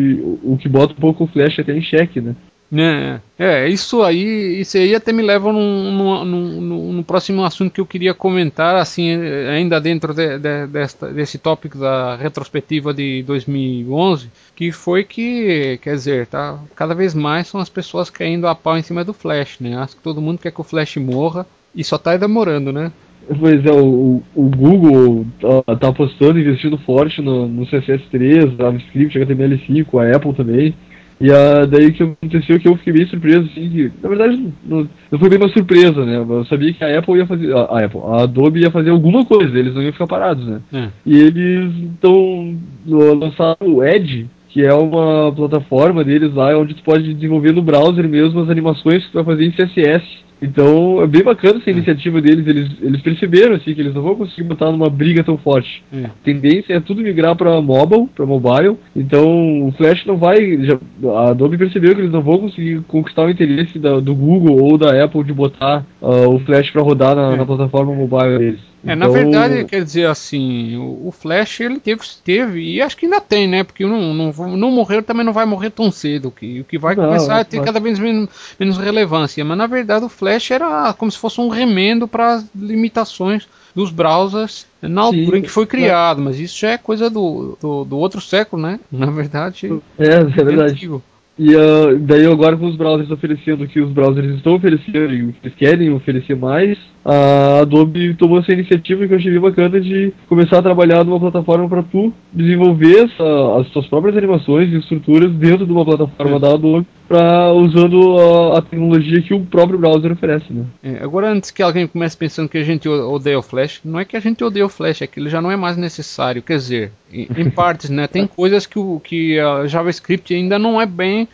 [0.44, 2.36] o, que bota um pouco o Flash até em xeque, né?
[2.74, 8.14] É, é, isso aí, isso aí até me leva num, próximo assunto que eu queria
[8.14, 9.12] comentar, assim,
[9.50, 15.94] ainda dentro de, de, desta, desse tópico da retrospectiva de 2011, que foi que, quer
[15.94, 19.60] dizer, tá, cada vez mais são as pessoas caindo a pau em cima do Flash,
[19.60, 19.78] né?
[19.78, 22.92] Acho que todo mundo quer que o Flash morra e só tá demorando, né?
[23.40, 30.00] Pois é, o, o Google tá, tá apostando, investindo forte no, no CSS3, JavaScript, HTML5,
[30.00, 30.76] a Apple também.
[31.20, 34.88] E a, daí que aconteceu que eu fiquei bem surpreso, assim, que, na verdade não,
[35.12, 36.18] não foi bem uma surpresa, né?
[36.18, 37.54] Eu sabia que a Apple ia fazer.
[37.54, 40.62] A, a Apple, a Adobe ia fazer alguma coisa, eles não iam ficar parados, né?
[40.74, 40.88] É.
[41.06, 47.14] E eles então lançaram o Edge, que é uma plataforma deles lá onde tu pode
[47.14, 50.25] desenvolver no browser mesmo as animações que tu vai fazer em CSS.
[50.46, 51.74] Então é bem bacana essa é.
[51.74, 52.46] iniciativa deles.
[52.48, 55.84] Eles, eles perceberam assim, que eles não vão conseguir botar numa briga tão forte.
[55.92, 56.06] É.
[56.06, 58.78] A tendência é tudo migrar para mobile, para mobile.
[58.96, 60.64] Então o Flash não vai.
[60.64, 60.78] Já,
[61.16, 64.78] a Adobe percebeu que eles não vão conseguir conquistar o interesse da, do Google ou
[64.78, 67.38] da Apple de botar uh, o Flash para rodar na, é.
[67.38, 68.75] na plataforma mobile deles.
[68.86, 68.96] É, então...
[68.96, 73.20] na verdade, quer dizer assim, o, o, Flash ele teve, teve, e acho que ainda
[73.20, 73.64] tem, né?
[73.64, 76.32] Porque não, não, não morreu também não vai morrer tão cedo.
[76.32, 77.66] Que, o que vai não, começar a ter mas...
[77.66, 79.44] cada vez menos, menos relevância.
[79.44, 83.92] Mas na verdade o Flash era como se fosse um remendo para as limitações dos
[83.92, 87.98] browsers na altura Sim, em que foi criado, mas isso é coisa do, do, do
[87.98, 88.80] outro século, né?
[88.92, 89.68] Na verdade.
[89.98, 90.74] É, é verdade.
[90.74, 91.04] Antigo.
[91.38, 95.36] E uh, daí agora com os browsers oferecendo o que os browsers estão oferecendo e
[95.44, 100.12] eles querem oferecer mais, a Adobe tomou essa iniciativa que eu achei bem bacana de
[100.28, 105.32] começar a trabalhar numa plataforma para tu desenvolver essa, as suas próprias animações e estruturas
[105.34, 106.40] dentro de uma plataforma é.
[106.40, 110.66] da Adobe para usando a, a, tecnologia que o próprio browser oferece, né?
[110.82, 114.06] É, agora antes que alguém comece pensando que a gente odeia o Flash, não é
[114.06, 116.58] que a gente odeia o Flash, é que ele já não é mais necessário, quer
[116.58, 118.08] dizer, em, em partes, né?
[118.08, 121.28] Tem coisas que o que a JavaScript ainda não é bem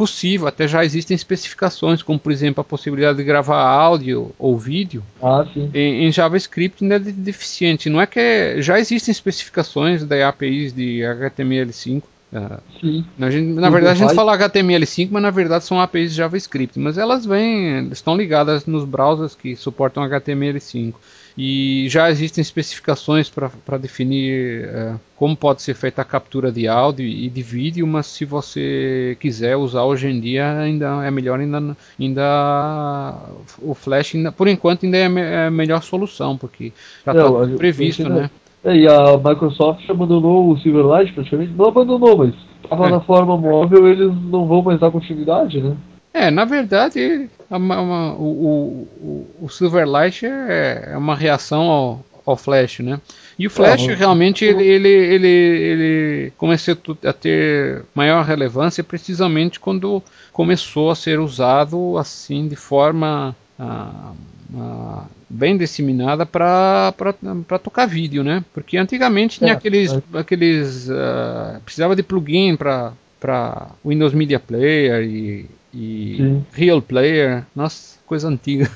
[0.00, 5.02] possível, até já existem especificações, como por exemplo a possibilidade de gravar áudio ou vídeo
[5.22, 7.90] ah, em, em, JavaScript ainda é deficiente.
[7.90, 12.02] Não é que já existem especificações da APIs de HTML5
[12.80, 13.04] Sim.
[13.18, 16.78] Na, gente, na verdade, a gente fala HTML5, mas na verdade são APIs de JavaScript.
[16.78, 20.94] Mas elas vêm, estão ligadas nos browsers que suportam HTML5.
[21.42, 27.06] E já existem especificações para definir uh, como pode ser feita a captura de áudio
[27.06, 31.74] e de vídeo, mas se você quiser usar hoje em dia, ainda é melhor ainda,
[31.98, 33.16] ainda
[33.62, 36.74] o Flash, ainda, por enquanto, ainda é, é a melhor solução, porque
[37.06, 38.30] já está previsto, né?
[38.62, 41.54] É, e a Microsoft abandonou o Silverlight praticamente.
[41.56, 42.34] Não abandonou, mas
[42.70, 43.38] a plataforma é.
[43.38, 45.74] móvel eles não vão mais dar continuidade, né?
[46.12, 52.36] É, na verdade, a, a, o, o, o Silverlight é, é uma reação ao, ao
[52.36, 53.00] Flash, né?
[53.38, 59.58] E o Flash é, realmente ele, ele, ele, ele, começou a ter maior relevância precisamente
[59.58, 64.12] quando começou a ser usado assim de forma ah,
[64.56, 66.92] ah, bem disseminada para
[67.62, 68.44] tocar vídeo, né?
[68.52, 70.18] Porque antigamente tinha é, aqueles, é.
[70.18, 77.98] aqueles uh, precisava de plugin para para Windows Media Player e, e Real Player, nossa,
[78.06, 78.70] coisa antiga.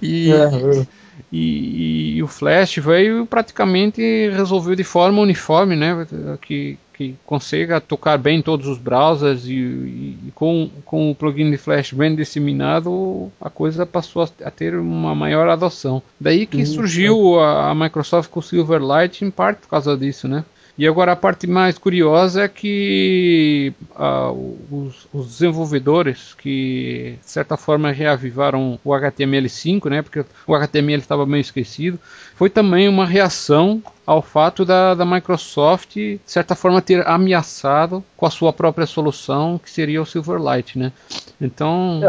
[0.00, 0.86] E, é, é.
[1.32, 4.00] e, e, o Flash veio praticamente
[4.30, 6.06] resolveu de forma uniforme, né?
[6.40, 11.56] Que, que consiga tocar bem todos os browsers e, e, com, com o plugin de
[11.56, 16.02] Flash bem disseminado, a coisa passou a, a ter uma maior adoção.
[16.20, 20.44] Daí que surgiu a, a Microsoft com o Silverlight, em parte por causa disso, né?
[20.76, 27.58] E agora a parte mais curiosa é que uh, os, os, desenvolvedores que de certa
[27.58, 31.98] forma reavivaram o HTML5, né, porque o HTML estava meio esquecido,
[32.34, 38.24] foi também uma reação ao fato da, da Microsoft de certa forma ter ameaçado com
[38.24, 40.90] a sua própria solução que seria o Silverlight, né?
[41.38, 42.00] Então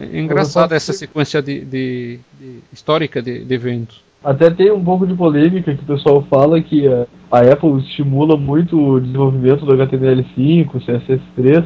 [0.00, 4.11] é, é engraçado essa sequência de, de, de histórica de eventos.
[4.24, 7.06] Até tem um pouco de polêmica que o pessoal fala que a,
[7.52, 11.64] Apple estimula muito o desenvolvimento do HTML5, CSS3,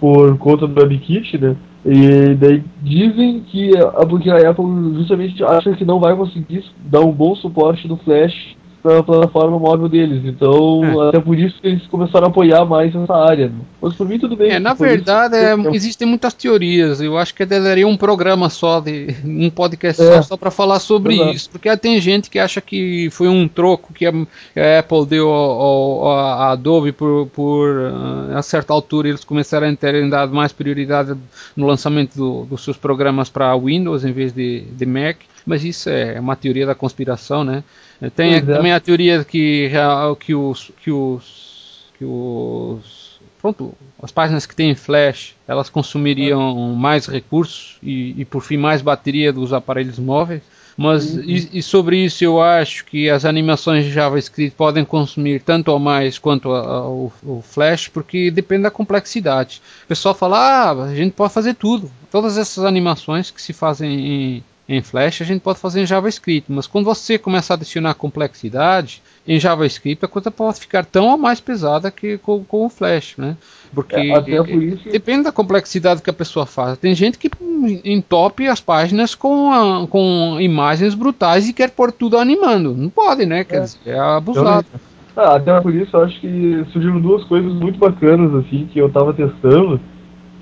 [0.00, 1.56] por conta do WebKit, né?
[1.84, 7.00] E daí dizem que a, porque a Apple justamente acha que não vai conseguir dar
[7.00, 10.22] um bom suporte do Flash na plataforma móvel deles.
[10.24, 11.08] Então, é.
[11.08, 13.48] até por isso que eles começaram a apoiar mais essa área.
[13.48, 13.60] Né?
[13.80, 14.50] Mas por mim tudo bem.
[14.50, 17.00] É, na verdade, é, existem muitas teorias.
[17.00, 20.16] Eu acho que daria um programa só, de um podcast é.
[20.16, 21.32] só, só para falar sobre Exato.
[21.32, 21.50] isso.
[21.50, 24.10] Porque tem gente que acha que foi um troco que a,
[24.78, 27.76] Apple deu a Adobe por, por
[28.34, 31.14] a certa altura eles começaram a terem dado mais prioridade
[31.56, 35.16] no lançamento do, dos seus programas para Windows em vez de, de Mac.
[35.48, 37.64] Mas isso é uma teoria da conspiração, né?
[38.14, 38.40] Tem é.
[38.40, 39.70] também a teoria que,
[40.20, 47.06] que os, que os, que os pronto, as páginas que têm flash, elas consumiriam mais
[47.06, 50.42] recursos e, e por fim mais bateria dos aparelhos móveis.
[50.76, 51.24] Mas uhum.
[51.24, 55.78] e, e, sobre isso eu acho que as animações de JavaScript podem consumir tanto ou
[55.80, 59.60] mais quanto a, a, o, o, Flash, porque depende da complexidade.
[59.84, 61.90] O pessoal fala, ah, a gente pode fazer tudo.
[62.12, 66.52] Todas essas animações que se fazem em, em Flash, a gente pode fazer em JavaScript,
[66.52, 71.16] mas quando você começa a adicionar complexidade em JavaScript, a coisa pode ficar tão ou
[71.16, 73.34] mais pesada que com, com o Flash, né?
[73.72, 74.90] Porque é, por isso...
[74.90, 76.76] depende da complexidade que a pessoa faz.
[76.76, 77.30] Tem gente que
[77.82, 82.74] entope as páginas com, a, com imagens brutais e quer pôr tudo animando.
[82.74, 83.44] Não pode, né?
[83.44, 83.60] Quer é.
[83.60, 84.66] dizer, é abusado.
[85.16, 88.88] Ah, até por isso eu acho que surgiram duas coisas muito bacanas assim que eu
[88.88, 89.80] estava testando.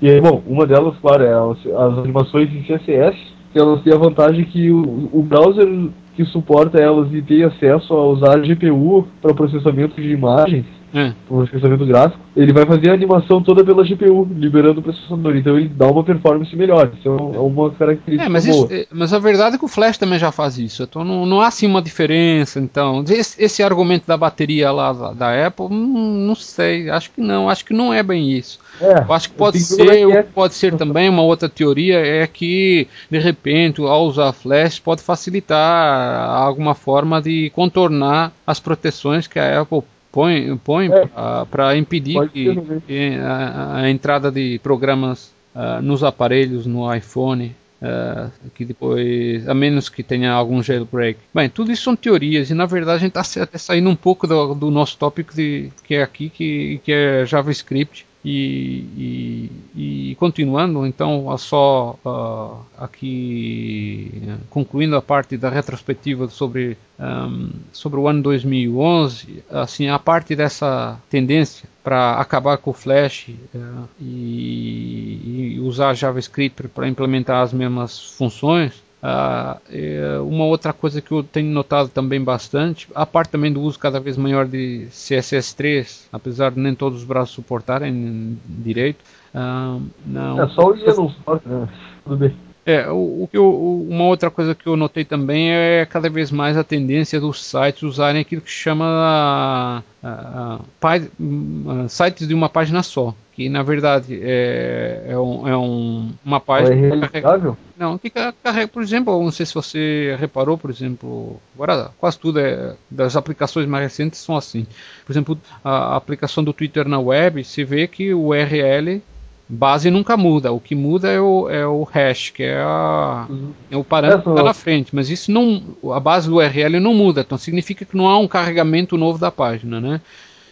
[0.01, 4.45] E bom, uma delas, claro, é as, as animações em CSS elas têm a vantagem
[4.45, 5.67] que o, o browser
[6.15, 11.13] que suporta elas e tem acesso a usar GPU para processamento de imagens, é.
[11.27, 15.35] processamento gráfico, ele vai fazer a animação toda pela GPU, liberando o processador.
[15.35, 16.91] Então ele dá uma performance melhor.
[16.97, 18.65] Isso é uma característica é, mas boa.
[18.65, 20.83] Isso, é, mas a verdade é que o Flash também já faz isso.
[20.83, 22.59] Então não, não há assim uma diferença.
[22.59, 26.89] Então esse, esse argumento da bateria lá da, da Apple, hum, não sei.
[26.89, 27.49] Acho que não.
[27.49, 28.59] Acho que não é bem isso.
[28.79, 30.21] É, eu acho que pode ser, é.
[30.21, 36.29] pode ser também uma outra teoria é que de repente ao usar Flash pode facilitar
[36.29, 39.83] alguma forma de contornar as proteções que a Apple
[40.17, 41.07] põe, põe é.
[41.51, 42.55] para impedir que,
[42.87, 49.53] que a, a, entrada de programas uh, nos aparelhos, no iPhone, uh, que depois, a
[49.53, 51.19] menos que tenha algum jailbreak.
[51.31, 54.25] Bem, tudo isso são teorias e na verdade a gente está até saindo um pouco
[54.25, 58.06] do, do nosso tópico de, que é aqui, que, que é JavaScript.
[58.25, 64.11] E, e, e, continuando, então, só uh, aqui
[64.49, 70.99] concluindo a parte da retrospectiva sobre, um, sobre o ano 2011, assim, a parte dessa
[71.09, 78.11] tendência para acabar com o Flash uh, e, e usar JavaScript para implementar as mesmas
[78.17, 83.61] funções, Uh, uma outra coisa que eu tenho notado também bastante, a parte também do
[83.61, 89.03] uso cada vez maior de CSS3, apesar de nem todos os braços suportarem direito.
[89.35, 91.69] Uh, não, é só o IA não suporta, né?
[92.03, 92.35] Tudo bem.
[92.65, 96.65] É, o, o, uma outra coisa que eu notei também é cada vez mais a
[96.65, 103.15] tendência dos sites usarem aquilo que chama a, a, a, sites de uma página só,
[103.37, 106.73] que na verdade é, é, um, é um, uma página.
[107.05, 111.91] É carrega, não, que carrega, por exemplo, não sei se você reparou, por exemplo, agora
[111.99, 114.65] quase tudo é, das aplicações mais recentes são assim.
[115.05, 119.03] Por exemplo, a aplicação do Twitter na web, você vê que o URL
[119.47, 120.51] base nunca muda.
[120.51, 123.51] O que muda é o, é o hash, que é, a, uhum.
[123.69, 124.95] é o parâmetro que está na frente.
[124.95, 125.61] Mas isso não,
[125.93, 127.21] a base do URL não muda.
[127.21, 130.01] Então significa que não há um carregamento novo da página, né?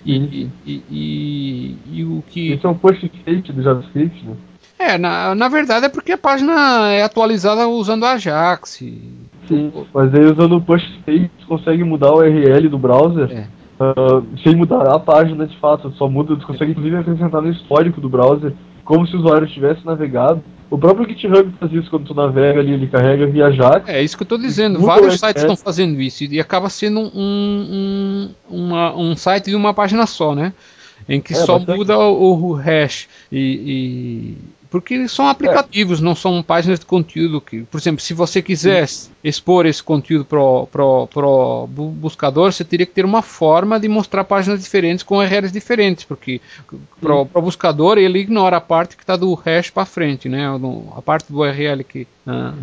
[0.05, 2.53] E, e, e, e, o que.
[2.53, 4.35] Isso é um push state do JavaScript, né?
[4.77, 8.83] É, na, na verdade é porque a página é atualizada usando Ajax.
[9.47, 13.31] Sim, mas aí usando o push state você consegue mudar o URL do browser.
[13.31, 13.47] É.
[13.77, 17.99] Uh, sem mudar a página de fato, só muda, você consegue inclusive acrescentar no histórico
[17.99, 18.53] do browser
[18.85, 20.41] como se o usuário tivesse navegado.
[20.69, 23.87] O próprio GitHub faz isso quando tu navega ali, ele carrega via Ajax.
[23.87, 24.79] É isso que eu estou dizendo.
[24.81, 29.73] Vários sites estão fazendo isso e acaba sendo um, um, uma, um site de uma
[29.73, 30.53] página só, né?
[31.07, 34.37] Em que é, só muda o, o hash e,
[34.75, 36.03] porque são aplicativos, é.
[36.03, 37.39] não são páginas de conteúdo.
[37.39, 42.91] Que, por exemplo, se você quisesse expor esse conteúdo para o buscador, você teria que
[42.91, 46.41] ter uma forma de mostrar páginas diferentes com URLs diferentes, porque
[46.99, 50.45] para o buscador ele ignora a parte que está do hash para frente, né?
[50.93, 52.05] a parte do URL que.
[52.27, 52.53] Ah,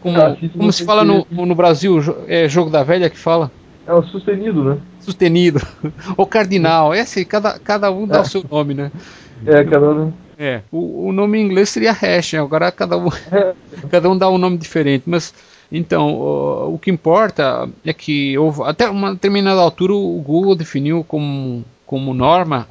[0.00, 0.16] como,
[0.56, 3.48] como se fala no, no Brasil, é jogo da velha que fala?
[3.86, 4.78] É o sustenido, né?
[4.98, 5.60] Sustenido.
[6.16, 6.92] o cardinal.
[6.92, 8.20] É assim, cada, cada um dá é.
[8.22, 8.90] o seu nome, né?
[9.46, 10.12] É, cada um.
[10.42, 13.10] É, o, o nome em inglês seria hash, agora cada um,
[13.90, 15.34] cada um dá um nome diferente, mas
[15.70, 21.04] então o, o que importa é que houve, até uma determinada altura o Google definiu
[21.04, 22.68] como como norma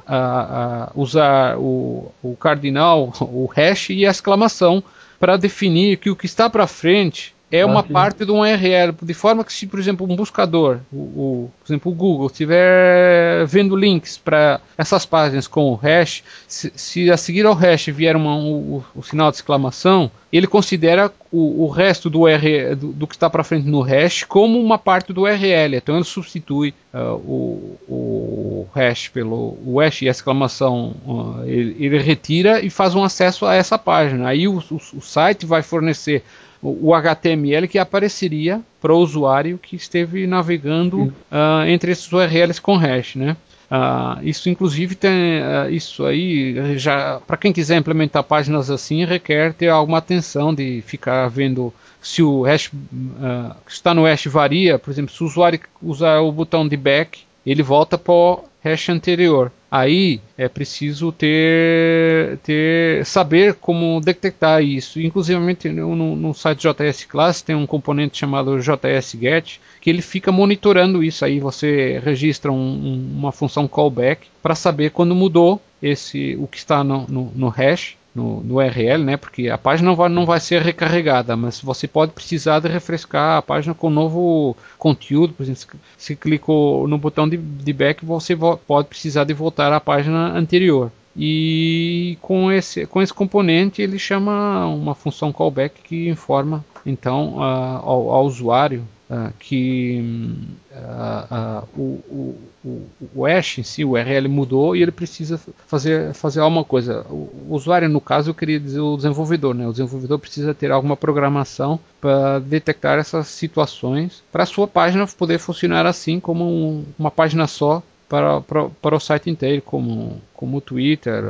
[0.96, 4.82] usar o, o cardinal, o hash e a exclamação
[5.20, 8.94] para definir que o que está para frente é uma ah, parte de um URL,
[9.02, 13.44] de forma que se, por exemplo, um buscador, o, o por exemplo, o Google, estiver
[13.46, 18.14] vendo links para essas páginas com o hash, se, se, a seguir ao hash vier
[18.14, 22.92] uma, um, o, o, sinal de exclamação, ele considera o, o resto do, URL, do,
[22.92, 25.74] do que está para frente no hash como uma parte do URL.
[25.74, 31.76] Então ele substitui uh, o, o hash pelo o hash e a exclamação, uh, ele,
[31.84, 34.28] ele, retira e faz um acesso a essa página.
[34.28, 36.22] Aí o, o site vai fornecer
[36.62, 42.76] o HTML que apareceria para o usuário que esteve navegando uh, entre esses URLs com
[42.76, 43.36] hash, né?
[43.70, 49.54] Uh, isso inclusive tem uh, isso aí já para quem quiser implementar páginas assim requer
[49.54, 54.78] ter alguma atenção de ficar vendo se o hash uh, que está no hash varia,
[54.78, 58.88] por exemplo, se o usuário usar o botão de back, ele volta para o hash
[58.88, 59.52] anterior.
[59.70, 65.00] Aí é preciso ter, ter saber como detectar isso.
[65.00, 65.38] Inclusive
[65.70, 71.04] no, no site JS Class tem um componente chamado JS Get que ele fica monitorando
[71.04, 71.24] isso.
[71.24, 76.82] Aí você registra um, uma função callback para saber quando mudou esse o que está
[76.82, 79.16] no, no, no hash no, no URL, né?
[79.16, 83.38] Porque a página não vai, não vai ser recarregada, mas você pode precisar de refrescar
[83.38, 85.32] a página com novo conteúdo.
[85.32, 89.80] Por exemplo, se clicou no botão de, de back, você pode precisar de voltar à
[89.80, 90.92] página anterior.
[91.16, 97.82] E com esse, com esse componente ele chama uma função callback que informa então uh,
[97.82, 100.38] ao, ao usuário uh, que
[100.70, 106.12] uh, uh, o, o, o hash em si, o URL mudou e ele precisa fazer,
[106.14, 107.06] fazer alguma coisa.
[107.08, 109.54] O, o usuário, no caso, eu queria dizer o desenvolvedor.
[109.54, 109.66] Né?
[109.66, 115.38] O desenvolvedor precisa ter alguma programação para detectar essas situações para a sua página poder
[115.38, 120.58] funcionar assim como um, uma página só para, para, para o site inteiro, como, como
[120.58, 121.24] o Twitter,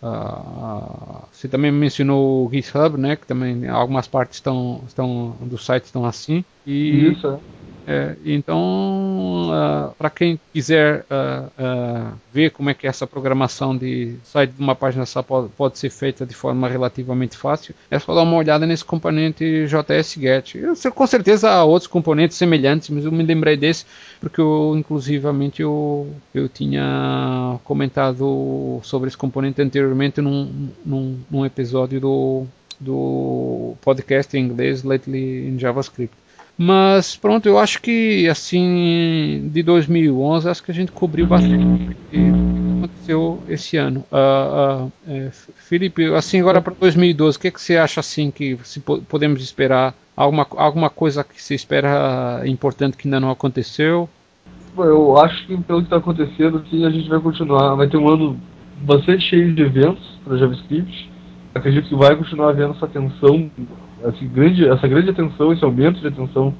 [0.00, 3.16] Uh, você também mencionou o GitHub, né?
[3.16, 6.44] Que também algumas partes estão, estão do site estão assim.
[6.64, 7.40] E, Isso.
[7.88, 7.98] É.
[7.98, 13.74] É, então, uh, ah, para quem quiser uh, uh, ver como é que essa programação
[13.74, 17.98] de sair de uma página só pode, pode, ser feita de forma relativamente fácil, é
[17.98, 20.54] só dar uma olhada nesse componente JS Get.
[20.56, 23.86] Eu, com certeza há outros componentes semelhantes, mas eu me lembrei desse
[24.20, 32.00] porque eu, inclusivamente, eu, eu tinha comentado sobre esse componente anteriormente num, num, num episódio
[32.00, 32.46] do,
[32.78, 36.14] do podcast em inglês Lately in JavaScript.
[36.60, 41.94] Mas pronto, eu acho que assim de 2011 acho que a gente cobriu bastante o
[42.10, 42.18] que
[42.78, 44.04] aconteceu esse ano.
[44.10, 48.32] Uh, uh, é, Felipe, assim agora para 2012, o que, é que você acha assim
[48.32, 54.08] que se podemos esperar alguma alguma coisa que você espera importante que ainda não aconteceu?
[54.76, 58.08] Eu acho que pelo que está acontecendo que a gente vai continuar, vai ter um
[58.08, 58.36] ano
[58.82, 61.08] bastante cheio de eventos para JavaScript.
[61.54, 63.48] Acredito que vai continuar havendo essa tensão
[64.02, 66.54] essa grande, essa grande atenção, esse aumento de atenção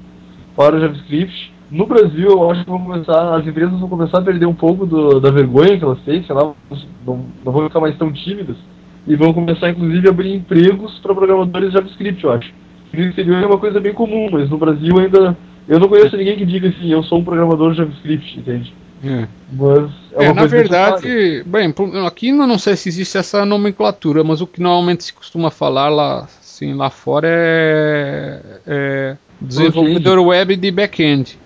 [0.55, 1.53] para o JavaScript.
[1.71, 4.85] No Brasil, eu acho que vão começar, as empresas vão começar a perder um pouco
[4.85, 6.51] do, da vergonha que elas têm, sei lá,
[7.05, 8.57] não, não vão ficar mais tão tímidas
[9.07, 12.51] e vão começar, inclusive, a abrir empregos para programadores de JavaScript, eu acho.
[12.93, 15.37] No exterior é uma coisa bem comum, mas no Brasil ainda.
[15.67, 18.73] Eu não conheço ninguém que diga assim, eu sou um programador de JavaScript, entende?
[19.03, 19.27] É.
[19.53, 21.73] Mas é, é na verdade, bem,
[22.05, 26.27] aqui não sei se existe essa nomenclatura, mas o que normalmente se costuma falar lá
[26.59, 31.39] Sim, lá fora é, é desenvolvedor web de back-end.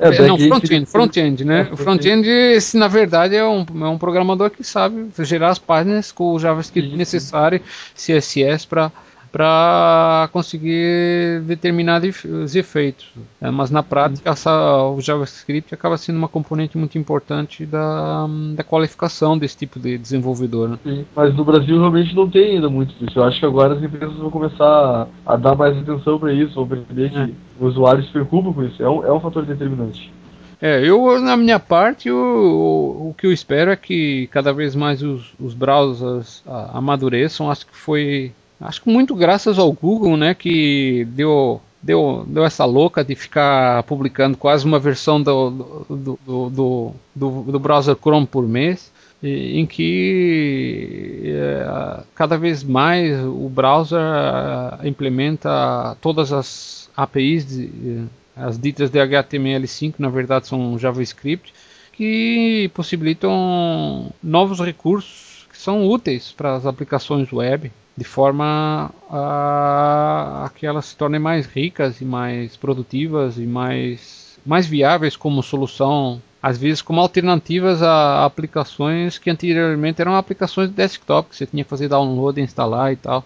[0.00, 1.68] É, back não, front-end, front-end, né?
[1.70, 2.28] É, o front-end,
[2.74, 6.96] na verdade, é um, é um programador que sabe gerar as páginas com o JavaScript
[6.96, 7.60] necessário,
[7.94, 8.90] CSS, para
[9.32, 13.10] para conseguir determinados efeitos.
[13.40, 18.62] É, mas na prática, essa, o JavaScript acaba sendo uma componente muito importante da, da
[18.62, 20.68] qualificação desse tipo de desenvolvedor.
[20.68, 20.78] Né?
[20.84, 23.18] Sim, mas no Brasil realmente não tem ainda muito disso.
[23.18, 26.68] Eu acho que agora as empresas vão começar a, dar mais atenção para isso, vão
[26.68, 27.30] perceber que é.
[27.58, 28.82] o usuário se preocupa com isso.
[28.82, 30.12] É um, é um fator determinante.
[30.60, 34.76] É, eu, na minha parte, o, o, o que eu espero é que cada vez
[34.76, 37.50] mais os, os browsers amadureçam.
[37.50, 42.64] Acho que foi Acho que muito graças ao Google, né, que deu deu, deu essa
[42.64, 45.50] louca de ficar publicando quase uma versão do,
[45.90, 48.92] do, do, do, do browser Chrome por mês,
[49.22, 58.04] em que é, cada vez mais o browser é, implementa todas as APIs, de,
[58.36, 61.52] as ditas de HTML5, na verdade são JavaScript,
[61.92, 67.70] que possibilitam novos recursos que são úteis para as aplicações web
[68.02, 74.38] de forma a, a que elas se tornem mais ricas e mais produtivas e mais,
[74.44, 80.74] mais viáveis como solução às vezes como alternativas a aplicações que anteriormente eram aplicações de
[80.74, 83.24] desktop, que você tinha que fazer download, instalar e tal.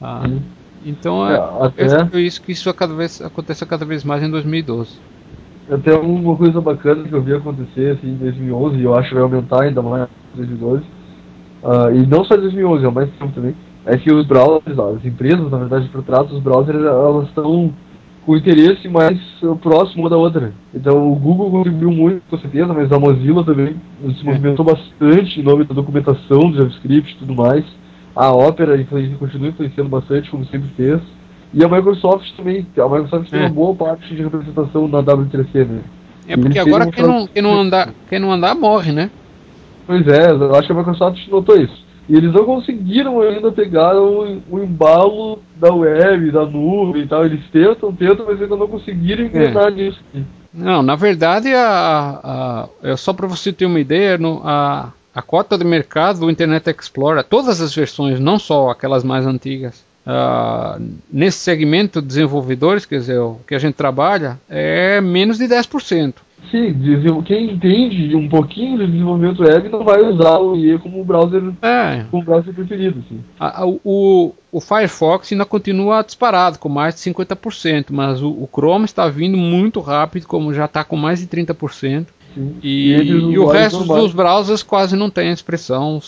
[0.00, 0.22] Ah,
[0.82, 1.36] então é,
[1.76, 4.98] é, isso que isso cada vez, acontece cada vez mais em 2012.
[5.70, 9.14] Até uma coisa bacana que eu vi acontecer assim, em 2011, e eu acho que
[9.14, 10.82] vai aumentar ainda mais em 2012,
[11.62, 13.54] uh, e não só em 2011, há mais tempo também,
[13.86, 17.72] é que os browsers, as empresas, na verdade, por trás dos browsers, elas estão
[18.24, 19.18] com interesse mais
[19.62, 20.52] próximo uma da outra.
[20.74, 24.24] Então o Google contribuiu muito, com certeza, mas a Mozilla também se é.
[24.24, 27.64] movimentou bastante em nome da documentação do JavaScript e tudo mais.
[28.16, 28.82] A Opera
[29.18, 31.00] continua influenciando bastante, como sempre fez.
[31.52, 33.30] E a Microsoft também, a Microsoft é.
[33.30, 35.80] tem uma boa parte de representação na W3C, né?
[36.26, 39.10] É porque agora quem não, quem, não andar, quem não andar morre, né?
[39.86, 41.83] Pois é, eu acho que a Microsoft notou isso.
[42.08, 47.24] E eles não conseguiram ainda pegar o, o embalo da web, da nuvem e tal.
[47.24, 49.70] Eles tentam, tentam, mas ainda não conseguiram engrenar é.
[49.70, 50.00] nisso.
[50.52, 55.22] Não, na verdade, a, a, é só para você ter uma ideia, no, a, a
[55.22, 60.80] cota de mercado do Internet Explorer, todas as versões, não só aquelas mais antigas, uh,
[61.10, 66.14] nesse segmento de desenvolvedores, quer dizer, o que a gente trabalha, é menos de 10%.
[66.54, 71.42] Sim, quem entende um pouquinho de desenvolvimento web não vai usar o IE como browser,
[71.60, 72.04] é.
[72.08, 73.02] como browser preferido.
[73.08, 73.24] Sim.
[73.40, 78.84] A, o, o Firefox ainda continua disparado com mais de 50%, mas o, o Chrome
[78.84, 82.06] está vindo muito rápido, como já está com mais de 30%.
[82.32, 82.56] Sim.
[82.62, 86.00] E, e, e o resto dos browsers quase não tem expressão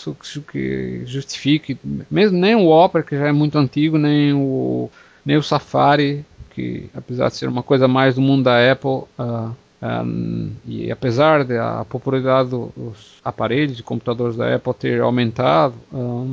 [0.49, 1.77] que justifique,
[2.09, 4.89] mesmo nem o Opera, que já é muito antigo, nem o,
[5.25, 9.53] nem o Safari, que apesar de ser uma coisa mais do mundo da Apple, uh,
[9.81, 16.25] um, e apesar da popularidade dos aparelhos e computadores da Apple ter aumentado, um,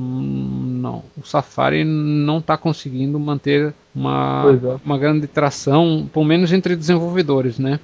[0.80, 4.76] não, o Safari não está conseguindo manter uma, é.
[4.84, 7.78] uma grande tração, pelo menos entre desenvolvedores, né?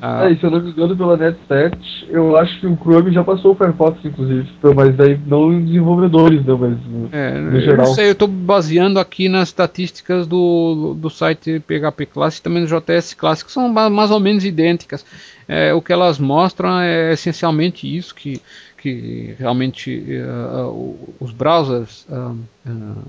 [0.00, 1.76] Ah, é, se eu não me engano pela NetStat,
[2.08, 5.64] eu acho que o Chrome já passou o Firefox, inclusive, então, mas daí não em
[5.64, 6.78] desenvolvedores, né, mas
[7.12, 7.86] é, no geral.
[7.86, 12.64] Eu sei, eu estou baseando aqui nas estatísticas do, do site PHP Classic e também
[12.64, 15.04] do JS Classic, que são mais ou menos idênticas.
[15.48, 18.40] É, o que elas mostram é essencialmente isso, que
[18.86, 23.02] que realmente uh, os browsers uh, uh,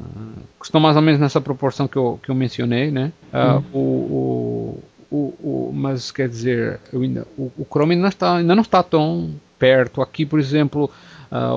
[0.63, 3.11] estão mais ou menos nessa proporção que eu, que eu mencionei, né?
[3.32, 3.63] Uhum.
[3.80, 8.82] O, o, o, mas quer dizer, ainda, o, o, Chrome ainda, está, ainda não está
[8.82, 10.01] tão perto.
[10.01, 10.89] Aqui, por exemplo,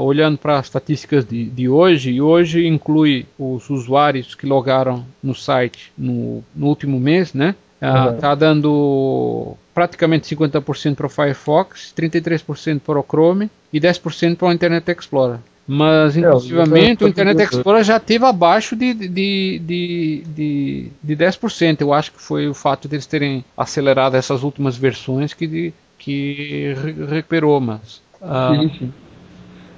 [0.03, 5.35] olhando para as estatísticas de, de hoje, e hoje inclui os usuários que logaram no
[5.35, 7.55] site no, no último mês, né?
[7.81, 8.39] Está uhum.
[8.39, 14.91] dando praticamente 50% para o Firefox, 33% para o Chrome e 10% para o Internet
[14.91, 15.39] Explorer.
[15.67, 21.81] Mas, é, inclusivamente, o Internet Explorer já teve abaixo de, de, de, de, de 10%.
[21.81, 26.75] Eu acho que foi o fato de eles terem acelerado essas últimas versões que, que
[27.09, 28.03] recuperou, mas...
[28.21, 28.93] Uh, sim, sim.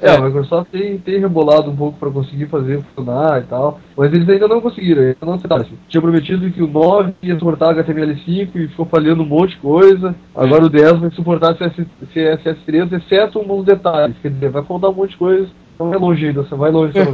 [0.03, 4.13] É, a Microsoft tem, tem rebolado um pouco para conseguir fazer funcionar e tal, mas
[4.13, 5.65] eles ainda não conseguiram, ainda não acertaram.
[5.89, 10.13] Tinha prometido que o 9 ia suportar HTML5 e ficou falhando um monte de coisa.
[10.35, 14.17] Agora o 10 vai suportar CSS3, exceto alguns detalhes.
[14.21, 15.49] Quer dizer, vai faltar um monte de coisa.
[15.75, 16.99] Então é longe ainda, você vai longe.
[16.99, 17.05] É,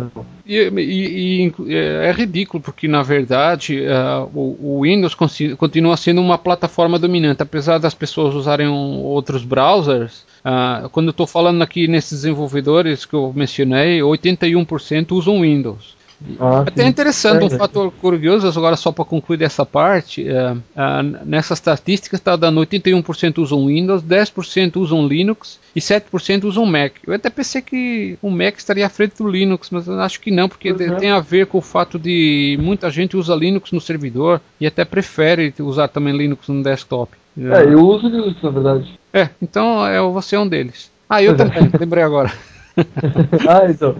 [0.47, 5.15] e, e, e, é ridículo, porque na verdade uh, o, o, Windows
[5.57, 10.27] continua sendo uma plataforma dominante, apesar das pessoas usarem um, outros browsers.
[10.45, 15.98] Uh, quando eu estou falando aqui nesses desenvolvedores que eu mencionei, 81% usam Windows.
[16.39, 16.89] Ah, Até sim.
[16.89, 22.35] interessante, um fator curioso, agora só para concluir essa parte, é, é, nessas estatísticas está
[22.35, 26.95] dando 81% usam Windows, 10% usam Linux e 7% usam Mac.
[27.07, 30.49] Eu até pensei que o Mac estaria à frente do Linux, mas acho que não,
[30.49, 30.75] porque é.
[30.97, 34.85] tem a ver com o fato de muita gente usa Linux no servidor e até
[34.85, 37.13] prefere usar também Linux no desktop.
[37.39, 38.99] É, eu uso Linux na verdade.
[39.13, 40.91] É, então é, você é um deles.
[41.09, 42.33] Ah, eu também, lembrei agora.
[43.49, 43.97] ah, então.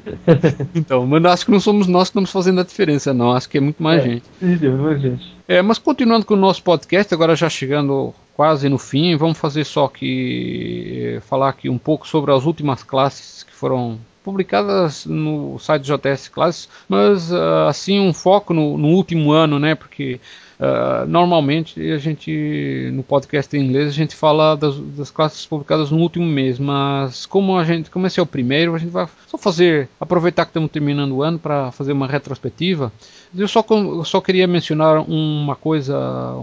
[0.75, 3.33] então, mas acho que não somos nós que estamos fazendo a diferença, não.
[3.33, 4.25] Acho que é muito mais é, gente.
[4.39, 5.37] Sim, muito mais gente.
[5.47, 9.65] É, mas continuando com o nosso podcast, agora já chegando quase no fim, vamos fazer
[9.65, 15.59] só que eh, falar aqui um pouco sobre as últimas classes que foram publicadas no
[15.59, 19.75] site JS Classes, mas uh, assim um foco no, no último ano, né?
[19.75, 20.21] Porque
[20.59, 25.93] Uh, normalmente a gente no podcast em inglês a gente fala das, das, classes publicadas
[25.93, 29.07] no último mês, mas como a gente como esse é o primeiro, a gente vai
[29.29, 32.93] só fazer aproveitar que estamos terminando o ano para fazer uma retrospectiva.
[33.37, 35.97] Eu só eu só queria mencionar uma coisa,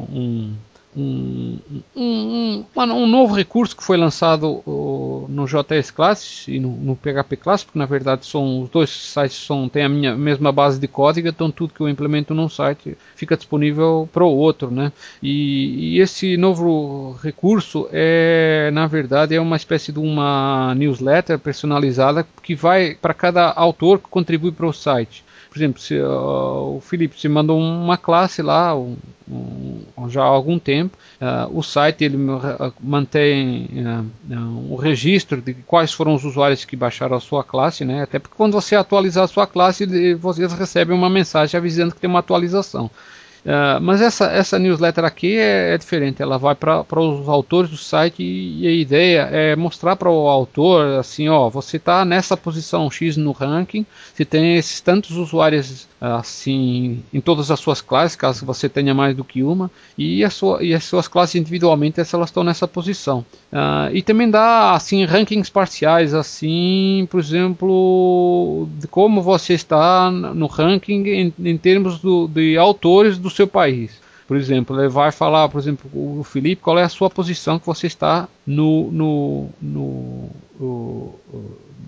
[0.09, 0.53] um,
[0.95, 1.59] um,
[1.95, 4.63] um, um, novo recurso que foi lançado
[5.27, 9.45] no JS Class e no, no, PHP Class, porque na verdade são os dois sites
[9.45, 12.97] são, têm a minha mesma base de código, então tudo que eu implemento num site
[13.15, 14.71] fica disponível para o outro.
[14.71, 14.91] Né?
[15.21, 22.25] E, e, esse novo recurso é, na verdade, é uma espécie de uma newsletter personalizada
[22.41, 25.25] que vai para cada autor que contribui para o site
[25.55, 29.74] por exemplo, se uh, o Felipe se mandou uma classe lá um, um,
[30.09, 33.69] já há algum tempo, uh, o site ele uh, mantém
[34.29, 38.03] uh, o registro de quais foram os usuários que baixaram a sua classe, né?
[38.03, 42.09] Até porque quando você atualizar a sua classe, vocês recebem uma mensagem avisando que tem
[42.09, 42.89] uma atualização.
[43.45, 47.77] Uh, mas essa, essa newsletter aqui é, é diferente, ela vai para os autores do
[47.77, 52.35] site e, e, a ideia é mostrar para o autor assim, ó, você está nessa
[52.35, 53.85] posição X no ranking,
[54.15, 59.15] se tem esses tantos usuários assim em todas as suas classes, caso você tenha mais
[59.15, 63.25] do que uma, e, a sua, e as suas classes individualmente elas estão nessa posição.
[63.51, 70.47] Uh, e também dá assim rankings parciais, assim, por exemplo, de como você está no
[70.47, 74.03] ranking em, em termos do, de autores do seu país.
[74.27, 77.65] Por exemplo, ele vai falar, por exemplo, o Felipe, qual é a sua posição que
[77.65, 80.29] você está no, no, no,
[80.59, 81.15] no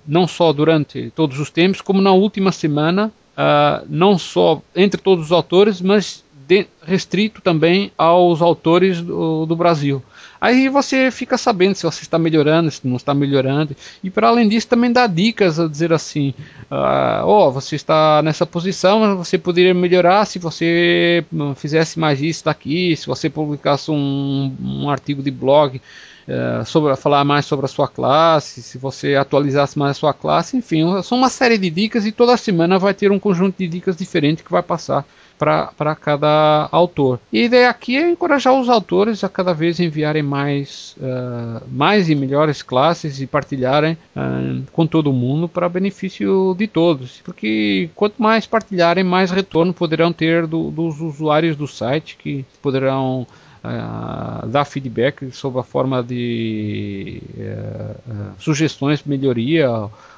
[0.07, 5.25] não só durante todos os tempos, como na última semana uh, não só entre todos
[5.25, 10.01] os autores, mas de, restrito também aos autores do, do, Brasil.
[10.39, 13.75] Aí você fica sabendo se você está melhorando, se não está melhorando.
[14.03, 16.33] E para além disso, também dá dicas a dizer assim:
[16.71, 22.21] uh, oh, você está nessa posição, mas você poderia melhorar se você hum, fizesse mais
[22.21, 25.81] isso daqui, se você publicasse um, um artigo de blog
[26.27, 30.57] é, sobre, falar mais sobre a sua classe, se você atualizasse mais a sua classe,
[30.57, 33.95] enfim, são uma série de dicas e toda semana vai ter um conjunto de dicas
[33.95, 35.05] diferente que vai passar
[35.37, 37.19] para cada autor.
[37.31, 42.09] E a ideia aqui é encorajar os autores a cada vez enviarem mais, uh, mais
[42.09, 47.21] e melhores classes e partilharem uh, com todo mundo para benefício de todos.
[47.23, 53.27] Porque quanto mais partilharem, mais retorno poderão ter do, dos usuários do site que poderão
[54.47, 59.69] dar feedback sobre a forma de uh, uh, sugestões de melhoria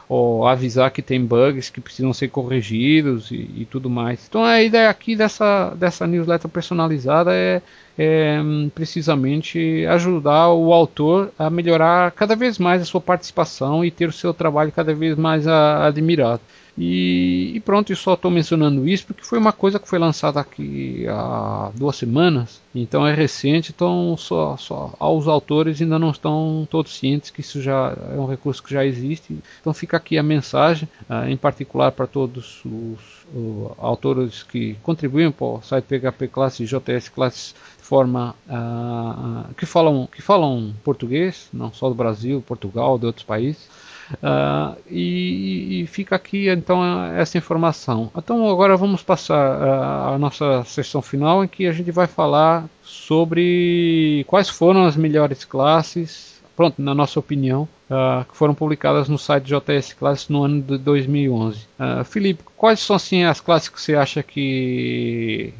[0.08, 4.26] ou avisar que tem bugs que precisam ser corrigidos e, e, tudo mais.
[4.28, 7.62] Então a ideia aqui dessa, dessa newsletter personalizada é,
[8.02, 8.39] é
[8.74, 14.14] precisamente ajudar o autor a melhorar cada vez mais a sua participação e ter o
[14.14, 16.41] seu trabalho cada vez mais a, admirado.
[16.78, 20.39] E, e, pronto, eu só estou mencionando isso porque foi uma coisa que foi lançada
[20.39, 26.66] aqui há duas semanas, então é recente, então só, só os autores ainda não estão
[26.72, 29.38] todos cientes que isso já é um recurso que já existe.
[29.60, 35.32] Então fica aqui a mensagem, uh, em particular para todos os uh, autores que contribuem
[35.32, 40.74] para o site PHP Classes e JS Classes de forma uh, que falam que falam
[40.84, 43.70] português, não só do Brasil, Portugal, de outros países.
[44.12, 48.12] Uh, e, e, fica aqui então essa informação.
[48.18, 54.26] Então agora vamos passar a nossa sessão final em que a gente vai falar sobre
[54.28, 59.45] quais foram as melhores classes, pronto, na nossa opinião, uh, que foram publicadas no site
[59.45, 61.66] JS Classes no ano de 2011.
[62.03, 65.53] Felipe, quais são assim as classes que você acha que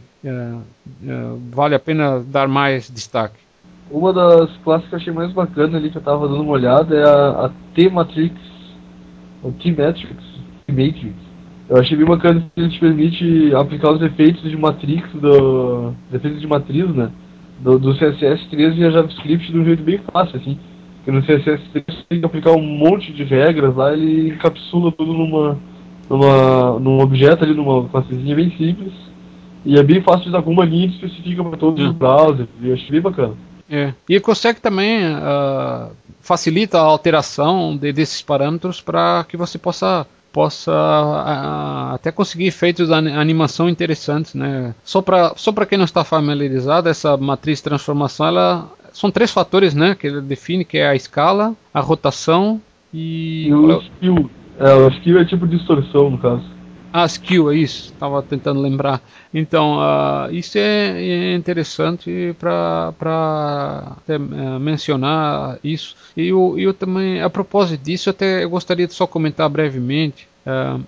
[1.54, 3.38] vale a pena dar mais destaque?
[3.90, 6.94] Uma das classes que eu achei mais bacana ali que eu tava dando uma olhada
[6.94, 8.36] é a, a T-Matrix,
[9.42, 10.22] o T-Matrix,
[10.68, 11.16] T-Matrix.
[11.70, 16.42] Eu achei bem bacana que ele te permite aplicar os efeitos de matrix, do, efeitos
[16.42, 17.10] de matriz, né,
[17.62, 20.60] do, do CSS3 e a JavaScript de um jeito bem fácil, assim.
[21.10, 25.12] Porque no CSS3 você tem que aplicar um monte de regras lá, ele encapsula tudo
[25.14, 25.58] numa,
[26.10, 28.94] numa, num objeto ali, numa classezinha bem simples.
[29.66, 32.74] E é bem fácil de com uma linha específica para todos os browsers, e eu
[32.76, 33.34] achei bem bacana.
[33.70, 33.94] É.
[34.08, 35.92] E consegue também uh,
[36.22, 42.88] facilita a alteração de, desses parâmetros para que você possa possa uh, até conseguir efeitos
[42.88, 44.76] de animação interessantes, né?
[44.84, 49.32] Só para só para quem não está familiarizado, essa matriz de transformação, ela são três
[49.32, 52.62] fatores, né, que ele define, que é a escala, a rotação
[52.94, 54.30] e, e o skill.
[54.60, 56.60] É, o skill é tipo distorção no caso.
[56.92, 57.94] Ah, skill, é isso.
[57.94, 59.02] Estava tentando lembrar.
[59.32, 65.96] Então, uh, isso é, é interessante para uh, mencionar isso.
[66.18, 70.84] E eu, eu também, a propósito disso, até eu gostaria de só comentar brevemente uh,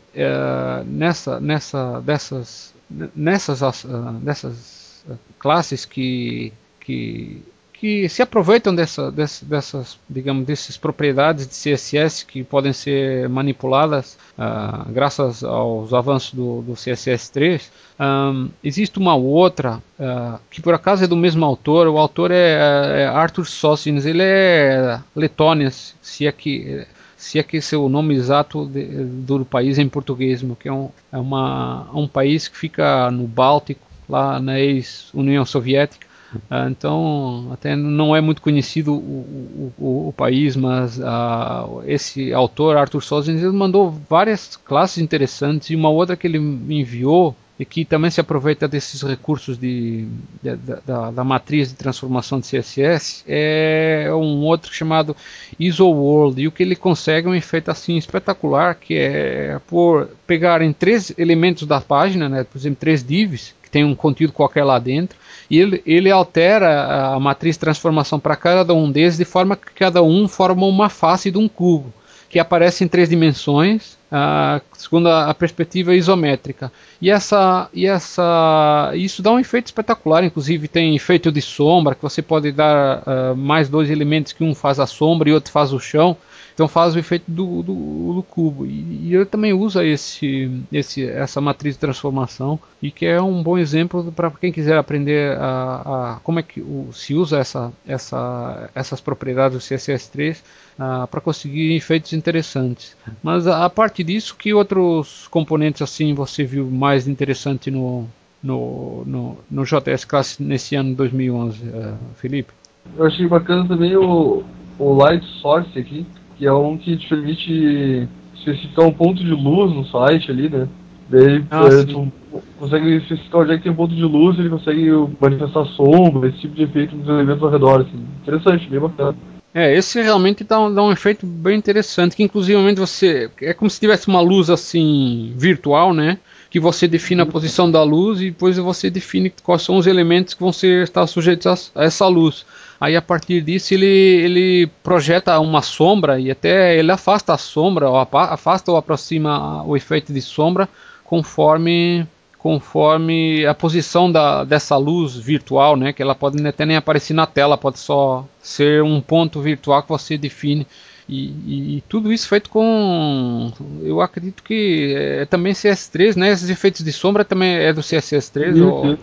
[0.86, 2.74] nessa, nessa, dessas,
[3.16, 3.86] nessas,
[4.24, 5.06] dessas
[5.38, 7.44] classes que, que
[7.82, 14.20] que se aproveitam dessa, dessa, dessas, digamos, dessas propriedades de CSS que podem ser manipuladas
[14.38, 17.60] uh, graças aos avanços do, do CSS3.
[18.00, 21.88] Um, existe uma outra uh, que por acaso é do mesmo autor.
[21.88, 24.06] O autor é, é Arthur Sossines.
[24.06, 26.86] Ele é letônia, se é que
[27.18, 30.74] se é que esse é o nome exato de, do país em português, que é
[30.74, 36.11] um, é uma, um país que fica no Báltico, lá na ex-União Soviética.
[36.34, 42.78] Uh, então, até não é muito conhecido o, o, o país, mas uh, esse autor,
[42.78, 47.86] Arthur Sozins, ele mandou várias classes interessantes e uma outra que ele enviou e que
[47.86, 50.08] também se aproveita desses recursos de,
[50.42, 55.16] de, da, da, matriz de transformação de CSS é um outro chamado
[55.60, 60.74] IsoWorld e o que ele consegue é um efeito assim espetacular que é por pegarem
[60.74, 65.18] três elementos da página, né, por exemplo três divs tem um conteúdo qualquer lá dentro
[65.50, 69.72] e ele, ele altera a matriz de transformação para cada um deles de forma que
[69.74, 71.94] cada um forma uma face de um cubo
[72.32, 76.72] que aparece em três dimensões, uh, segundo a, a, perspectiva isométrica.
[77.02, 82.02] E, essa, e essa, isso dá um efeito espetacular, inclusive tem efeito de sombra, que
[82.02, 85.74] você pode dar uh, mais dois elementos que um faz a sombra e outro faz
[85.74, 86.16] o chão.
[86.62, 88.68] Então faz o efeito do, do, do cubo.
[88.68, 93.42] E, e ele também usa esse, esse, essa matriz de transformação e que é um
[93.42, 97.74] bom exemplo para quem quiser aprender a, a, como é que o, se usa essa,
[97.84, 102.96] essa, essas propriedades do CSS3 uh, para conseguir efeitos interessantes.
[103.24, 108.06] Mas a, a parte disso, que outros componentes assim você viu mais interessante no,
[108.44, 112.54] no, no, no JS Class nesse ano 2011, uh, Felipe?
[112.96, 114.44] Eu achei bacana também o,
[114.78, 116.06] o Light Source aqui,
[116.42, 120.68] que é um que te permite especificar um ponto de luz no site ali, né?
[121.08, 122.12] Daí ah, é, tu
[122.58, 124.90] consegue especificar onde é que tem um ponto de luz, ele consegue
[125.20, 128.04] manifestar sombra, esse tipo de efeito nos elementos ao redor, assim.
[128.24, 129.16] Interessante, bem bacana.
[129.54, 133.30] É, esse realmente dá um, dá um efeito bem interessante, que inclusive você.
[133.40, 136.18] É como se tivesse uma luz assim virtual, né?
[136.50, 140.34] Que você define a posição da luz e depois você define quais são os elementos
[140.34, 142.48] que vão ser, estar sujeitos a, a essa luz.
[142.82, 147.88] Aí a partir disso ele, ele projeta uma sombra e até ele afasta a sombra,
[147.88, 150.68] ou afasta ou aproxima o efeito de sombra
[151.06, 152.08] conforme
[152.40, 157.28] conforme a posição da, dessa luz virtual, né, que ela pode até nem aparecer na
[157.28, 160.66] tela, pode só ser um ponto virtual que você define.
[161.08, 163.52] E, e, e tudo isso feito com,
[163.84, 166.32] eu acredito que é também CS3, né?
[166.32, 168.54] Esses efeitos de sombra também é do CSS3?
[168.54, 168.98] Sim, ou...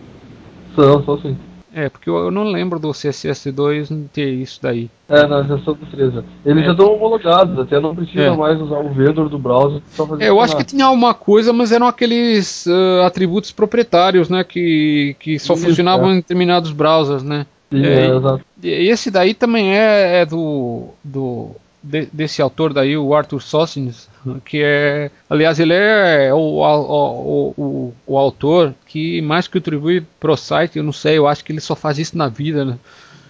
[0.75, 1.37] São, são sim.
[1.73, 4.89] É, porque eu, não lembro do CSS2 ter isso daí.
[5.07, 6.13] É, na versão do 3.
[6.45, 6.65] Eles é.
[6.65, 8.35] já estão homologados, até não precisa é.
[8.35, 9.81] mais usar o vendor do browser.
[10.19, 15.15] É, eu acho que tinha alguma coisa, mas eram aqueles uh, atributos proprietários, né, que,
[15.19, 16.13] que só isso, funcionavam é.
[16.13, 17.45] em determinados browsers, né.
[17.71, 18.41] Sim, é, é exato.
[18.63, 21.51] E esse daí também é, é do, do
[21.81, 24.09] de, desse autor daí, o Arthur Sossins,
[24.45, 30.77] que é, aliás, ele é o, o, o, o autor que mais contribui pro site,
[30.77, 32.77] eu não sei, eu acho que ele só faz isso na vida, né?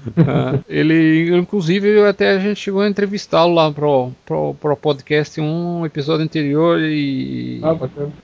[0.08, 5.86] uh, ele, inclusive, até a gente chegou a entrevistá-lo lá pro, pro, pro podcast um
[5.86, 7.76] episódio anterior e, ah,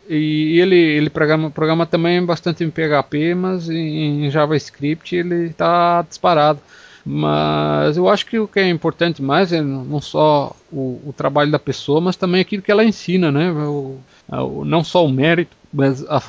[0.10, 6.02] e ele, ele programa, programa também bastante em PHP, mas em, em JavaScript ele está
[6.02, 6.60] disparado.
[7.06, 11.52] Mas eu acho que o que é importante mais é não só o, o trabalho
[11.52, 13.52] da pessoa, mas também aquilo que ela ensina, né?
[13.52, 16.20] O, o, não só o mérito, mas a,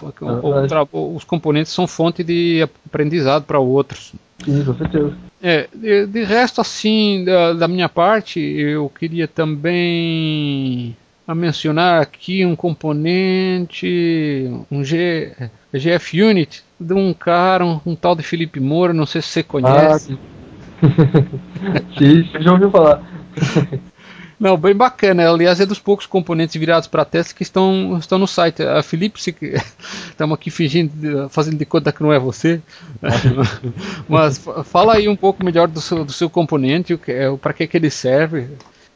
[0.92, 4.12] o, os componentes são fonte de aprendizado para outros.
[4.44, 5.16] Sim, com certeza.
[5.42, 10.94] É, de, de resto, assim, da, da, minha parte, eu queria também
[11.26, 15.32] mencionar aqui um componente, um G,
[15.72, 19.42] GF Unit, de um cara, um, um tal de Felipe Moura, não sei se você
[19.42, 20.12] conhece.
[20.12, 20.35] Ah,
[21.98, 23.02] Sim, já ouviu falar.
[24.38, 25.28] Não, bem bacana.
[25.30, 28.62] Aliás, é dos poucos componentes virados para teste que estão, estão no site.
[28.62, 32.60] A Felipe, estamos aqui fingindo, fazendo de conta que não é você.
[34.06, 37.76] Mas fala aí um pouco melhor do seu, do seu componente, é, para que, que
[37.78, 38.48] ele serve.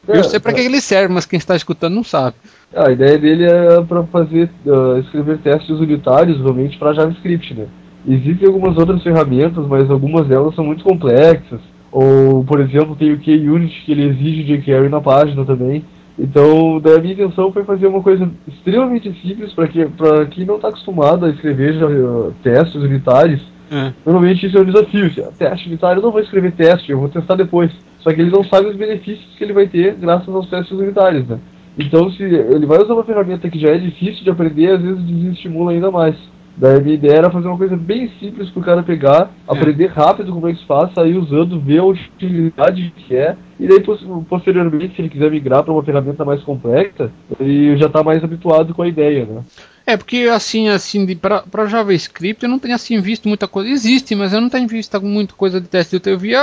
[0.07, 2.35] Eu é, sei para que ele serve, mas quem está escutando não sabe.
[2.75, 7.67] A ideia dele é para fazer, uh, escrever testes unitários, realmente, para JavaScript, né?
[8.07, 11.59] Existem algumas outras ferramentas, mas algumas delas são muito complexas.
[11.91, 15.83] Ou, por exemplo, tem o KUnit que ele exige jQuery na página também.
[16.17, 20.45] Então, daí a minha intenção foi fazer uma coisa extremamente simples para que, pra quem
[20.45, 23.41] não está acostumado a escrever já, uh, testes unitários.
[23.71, 23.93] É.
[24.05, 25.09] Normalmente isso é um desafio.
[25.37, 27.71] Teste unitário eu não vou escrever teste, eu vou testar depois.
[27.99, 31.27] Só que ele não sabe os benefícios que ele vai ter graças aos testes unitários,
[31.27, 31.39] né?
[31.77, 35.05] Então, se ele vai usar uma ferramenta que já é difícil de aprender, às vezes
[35.05, 36.15] desestimula ainda mais.
[36.61, 39.51] Daí a minha ideia era fazer uma coisa bem simples para o cara pegar, é.
[39.51, 43.67] aprender rápido como é que se faz, sair usando, ver a utilidade que é, e
[43.67, 43.83] daí
[44.29, 48.75] posteriormente, se ele quiser migrar para uma ferramenta mais complexa, ele já está mais habituado
[48.75, 49.41] com a ideia, né?
[49.87, 53.67] É, porque assim, assim, para JavaScript eu não tenho assim visto muita coisa.
[53.69, 55.99] Existe, mas eu não tenho visto muita coisa de teste.
[56.05, 56.39] Eu via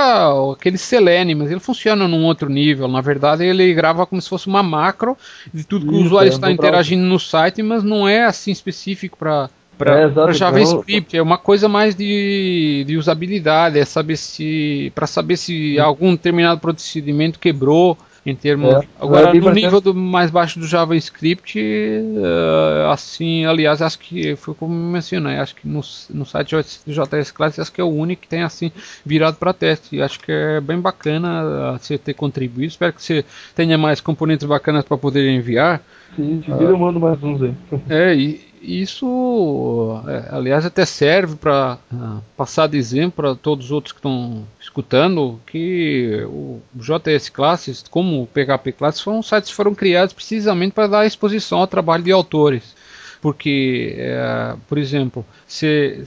[0.51, 2.87] aquele Selene, mas ele funciona num outro nível.
[2.89, 5.17] Na verdade, ele grava como se fosse uma macro
[5.53, 8.51] de tudo que Isso, o usuário é, está interagindo no site, mas não é assim
[8.51, 9.49] específico para
[9.79, 15.37] para é, JavaScript é uma coisa mais de, de usabilidade, é saber se para saber
[15.37, 20.67] se algum determinado procedimento quebrou em termos é, agora no nível do mais baixo do
[20.67, 26.53] JavaScript uh, assim aliás acho que foi como mencionei acho que no, no site
[26.85, 28.71] do JS Class acho que é o único que tem assim
[29.05, 30.01] virado para teste.
[30.01, 32.71] Acho que é bem bacana uh, você ter contribuído.
[32.71, 33.25] Espero que você
[33.55, 35.81] tenha mais componentes bacanas para poder enviar.
[36.15, 37.53] Sim, de uh, eu mando mais uns aí.
[37.89, 43.71] É e isso, é, aliás, até serve para uh, passar de exemplo para todos os
[43.71, 49.55] outros que estão escutando que o JS Classes, como o PHP Classes, foram sites que
[49.55, 52.75] foram criados precisamente para dar exposição ao trabalho de autores
[53.21, 56.05] porque, é, por exemplo, você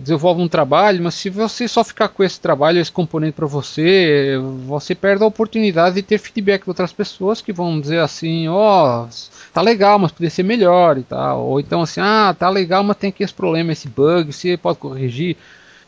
[0.00, 4.38] desenvolve um trabalho, mas se você só ficar com esse trabalho, esse componente para você,
[4.66, 9.04] você perde a oportunidade de ter feedback de outras pessoas que vão dizer assim, ó,
[9.04, 9.08] oh,
[9.52, 12.98] tá legal, mas poderia ser melhor e tal, ou então assim, ah, tá legal, mas
[12.98, 15.36] tem aqui esse problema, esse bug, você pode corrigir.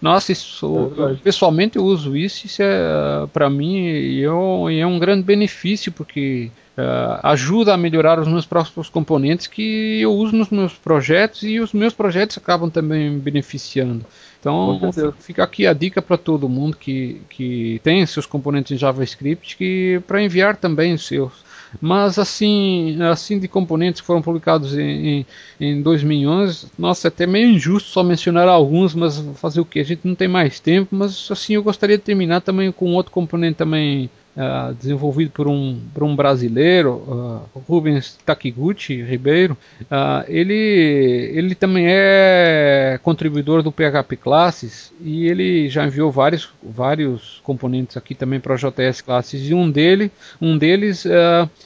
[0.01, 3.87] Nossa, isso, é pessoalmente eu uso isso, isso é para mim
[4.17, 10.01] eu, é um grande benefício porque uh, ajuda a melhorar os meus próprios componentes que
[10.01, 14.05] eu uso nos meus projetos e os meus projetos acabam também beneficiando.
[14.41, 14.79] Então
[15.20, 20.03] fica aqui a dica para todo mundo que, que tem seus componentes em JavaScript que
[20.07, 21.33] para enviar também os seus
[21.81, 25.27] mas assim, assim de componentes que foram publicados em, em,
[25.61, 29.81] em 2011, nossa, é até meio injusto só mencionar alguns, mas fazer o que?
[29.81, 33.12] A gente não tem mais tempo, mas assim eu gostaria de terminar também com outro
[33.12, 39.57] componente também Uh, desenvolvido por um, por um brasileiro, uh, Rubens Takiguchi Ribeiro.
[39.82, 47.41] Uh, ele, ele também é contribuidor do PHP Classes e ele já enviou vários, vários
[47.45, 50.11] componentes aqui também para o JS Classes e um, dele,
[50.43, 51.05] um deles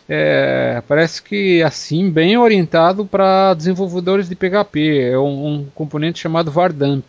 [0.06, 5.10] é, parece que assim bem orientado para desenvolvedores de PHP.
[5.12, 7.08] É um, um componente chamado Vardamp.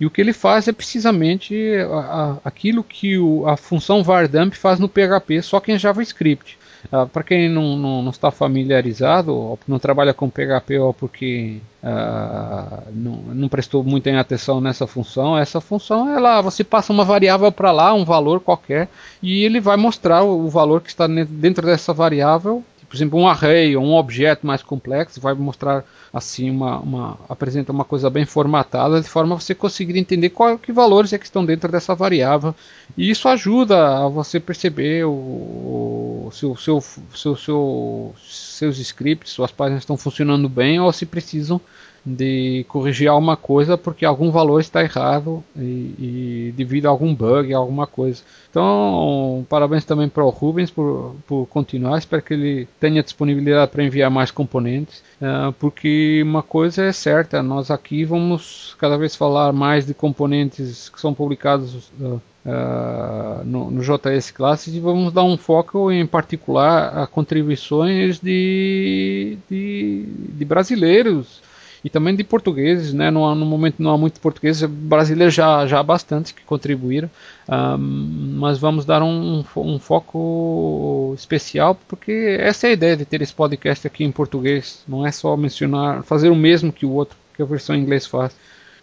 [0.00, 1.54] E o que ele faz é precisamente
[1.90, 6.58] a, a, aquilo que o, a função vardamp faz no PHP, só que em JavaScript.
[6.92, 11.58] Uh, Para quem não, não, não, está familiarizado, ou não trabalha com PHP ou porque
[11.82, 17.04] uh, não, não, prestou muita atenção nessa função, essa função é lá, você passa uma
[17.04, 18.88] variável para lá, um valor qualquer,
[19.20, 23.28] e ele vai mostrar o, o valor que está dentro dessa variável por exemplo, um
[23.28, 28.24] array ou um objeto mais complexo vai mostrar assim uma, uma apresenta uma coisa bem
[28.24, 31.94] formatada de forma a você conseguir entender qual que valores é que estão dentro dessa
[31.94, 32.54] variável.
[32.96, 36.82] E isso ajuda a você perceber o, o seu, seu,
[37.14, 41.60] seu, seu, seus scripts, suas páginas estão funcionando bem ou se precisam
[42.16, 45.60] de corrigir alguma coisa porque algum valor está errado e,
[45.98, 48.22] e devido a algum bug, alguma coisa.
[48.50, 51.98] Então, parabéns também para o Rubens por, por continuar.
[51.98, 57.42] Espero que ele tenha disponibilidade para enviar mais componentes, uh, porque uma coisa é certa:
[57.42, 61.90] nós aqui vamos cada vez falar mais de componentes que são publicados.
[62.00, 68.18] Uh, Uh, no, no, JS Classes e vamos dar um foco em particular a contribuições
[68.20, 71.42] de, de, de brasileiros
[71.84, 73.10] e também de portugueses, né?
[73.10, 77.10] No, no momento não há muitos portugueses, brasileiros já, já há bastante que contribuíram,
[77.48, 83.32] mas vamos dar um, um, foco especial porque essa é a ideia de ter esse
[83.32, 87.42] podcast aqui em português, não é só mencionar, fazer o mesmo que o outro que
[87.42, 88.34] a versão em inglês faz.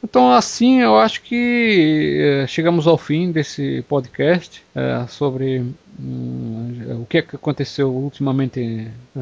[0.04, 5.66] Então, assim, eu acho que eh, chegamos ao fim desse podcast eh, sobre
[5.98, 9.20] o que, é que aconteceu ultimamente uh,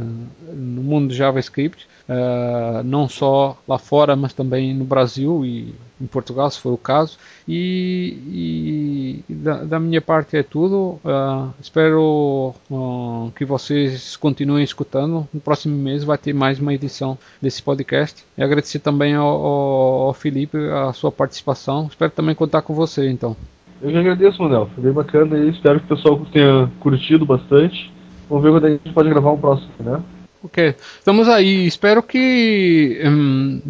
[0.53, 6.07] no mundo de JavaScript, uh, não só lá fora, mas também no Brasil e em
[6.07, 7.17] Portugal, se for o caso.
[7.47, 10.99] E, e da, da, minha parte é tudo.
[11.05, 12.55] Uh, espero
[13.36, 15.28] que vocês continuem escutando.
[15.32, 18.26] No próximo mês vai ter mais uma edição desse podcast.
[18.38, 21.88] E agradecer também ao, ao Felipe a sua participação.
[21.88, 23.38] Espero também contar com você, então.
[23.84, 24.69] Eu que agradeço, Manuel.
[24.73, 27.91] Foi bem bacana e espero que o pessoal tenha curtido bastante.
[28.29, 30.01] Vamos ver quando a gente pode gravar um próximo, né?
[30.41, 31.67] Ok, estamos aí.
[31.67, 33.61] Espero que um,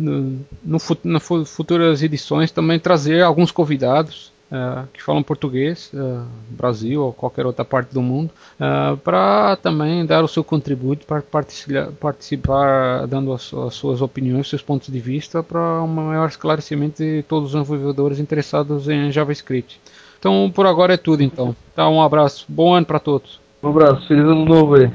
[0.64, 4.32] no, no, futuras edições também trazer alguns convidados.
[4.52, 10.06] uh, que falam português, uh, Brasil ou qualquer outra parte do mundo, uh, para também
[10.06, 15.00] dar o seu contributo para participar, participar dando as, as, suas opiniões, seus pontos de
[15.00, 19.82] vista para um maior esclarecimento de todos os desenvolvedores interessados em JavaScript.
[20.24, 21.54] Então, por agora é tudo, então.
[21.76, 22.46] Tá, um abraço.
[22.48, 23.42] Bom ano para todos.
[23.62, 24.08] Um abraço.
[24.08, 24.90] Feliz ano novo aí.